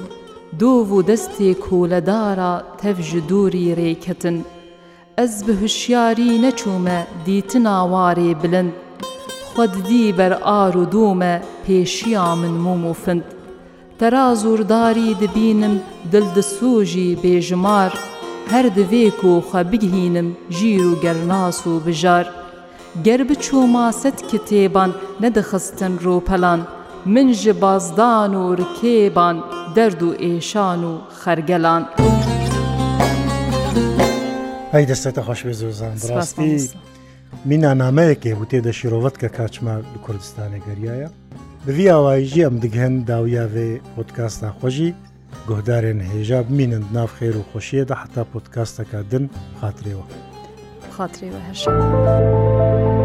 دۆڤ 0.59 0.87
و 0.97 1.03
دەستێک 1.09 1.59
کۆلەدارە 1.67 2.53
تەفژ 2.79 3.09
دووری 3.29 3.73
ڕێکەتن 3.79 4.37
ئەس 5.17 5.33
بە 5.45 5.53
هوشیاری 5.61 6.41
نەچوومە 6.43 6.99
دیتناوارێ 7.25 8.29
بلند 8.41 8.73
خوددی 9.49 10.05
بەر 10.17 10.33
ئار 10.47 10.73
و 10.77 10.83
دوومە 10.93 11.33
پێشیا 11.65 12.25
من 12.41 12.55
موم 12.65 12.83
و 12.85 12.93
فند 13.03 13.23
تەراز 13.99 14.45
ورداری 14.45 15.13
دبینم 15.21 15.75
دڵدسۆژی 16.11 17.09
بێژمار، 17.23 17.91
هەر 18.51 18.65
دەوێک 18.77 19.19
و 19.29 19.33
خەبگهینم 19.51 20.27
ژیر 20.57 20.85
و 20.91 20.93
گەرناس 21.03 21.59
و 21.71 21.73
بژار، 21.85 22.25
گەر 23.05 23.21
بچووما 23.29 23.87
سەد 24.01 24.17
کتێبان 24.31 24.91
نەدەخستن 25.23 25.93
ڕۆپەلان، 26.03 26.61
من 27.13 27.27
ji 27.41 27.51
bazdan 27.61 28.31
û 28.41 28.43
rikêban 28.59 29.37
derd 29.75 30.01
û 30.07 30.09
êşan 30.31 30.81
û 30.91 30.93
xergelan. 31.23 31.83
Ey 34.77 34.83
desteta 34.91 35.21
xweş 35.27 35.41
bê 35.47 35.53
zozan 35.61 35.93
مینانامەیەکێ 37.49 38.31
وتێدە 38.41 38.71
شیرۆڤەت 38.79 39.15
کە 39.21 39.29
کاچما 39.37 39.75
لە 39.93 39.97
کوردستانە 40.05 40.59
گەریایە 40.67 41.09
بڤی 41.65 41.85
ئاوایژی 41.93 42.45
ئەم 42.45 42.55
دگهێن 42.63 42.93
داویاوێ 43.09 43.69
پۆتکاس 43.93 44.33
ناخۆشی 44.43 44.89
گۆدارێن 45.49 45.99
هێژاب 46.11 46.45
مینند 46.57 46.87
ناف 46.95 47.11
خێر 47.17 47.35
و 47.37 47.43
خۆشیەدا 47.51 47.95
حتا 48.01 48.23
پۆتکاستەکە 48.31 48.99
دن 49.11 49.25
خاترێەوە 49.59 50.05
خاترێەوە 50.95 51.41
هەر 51.47 51.55
شە. 51.61 52.95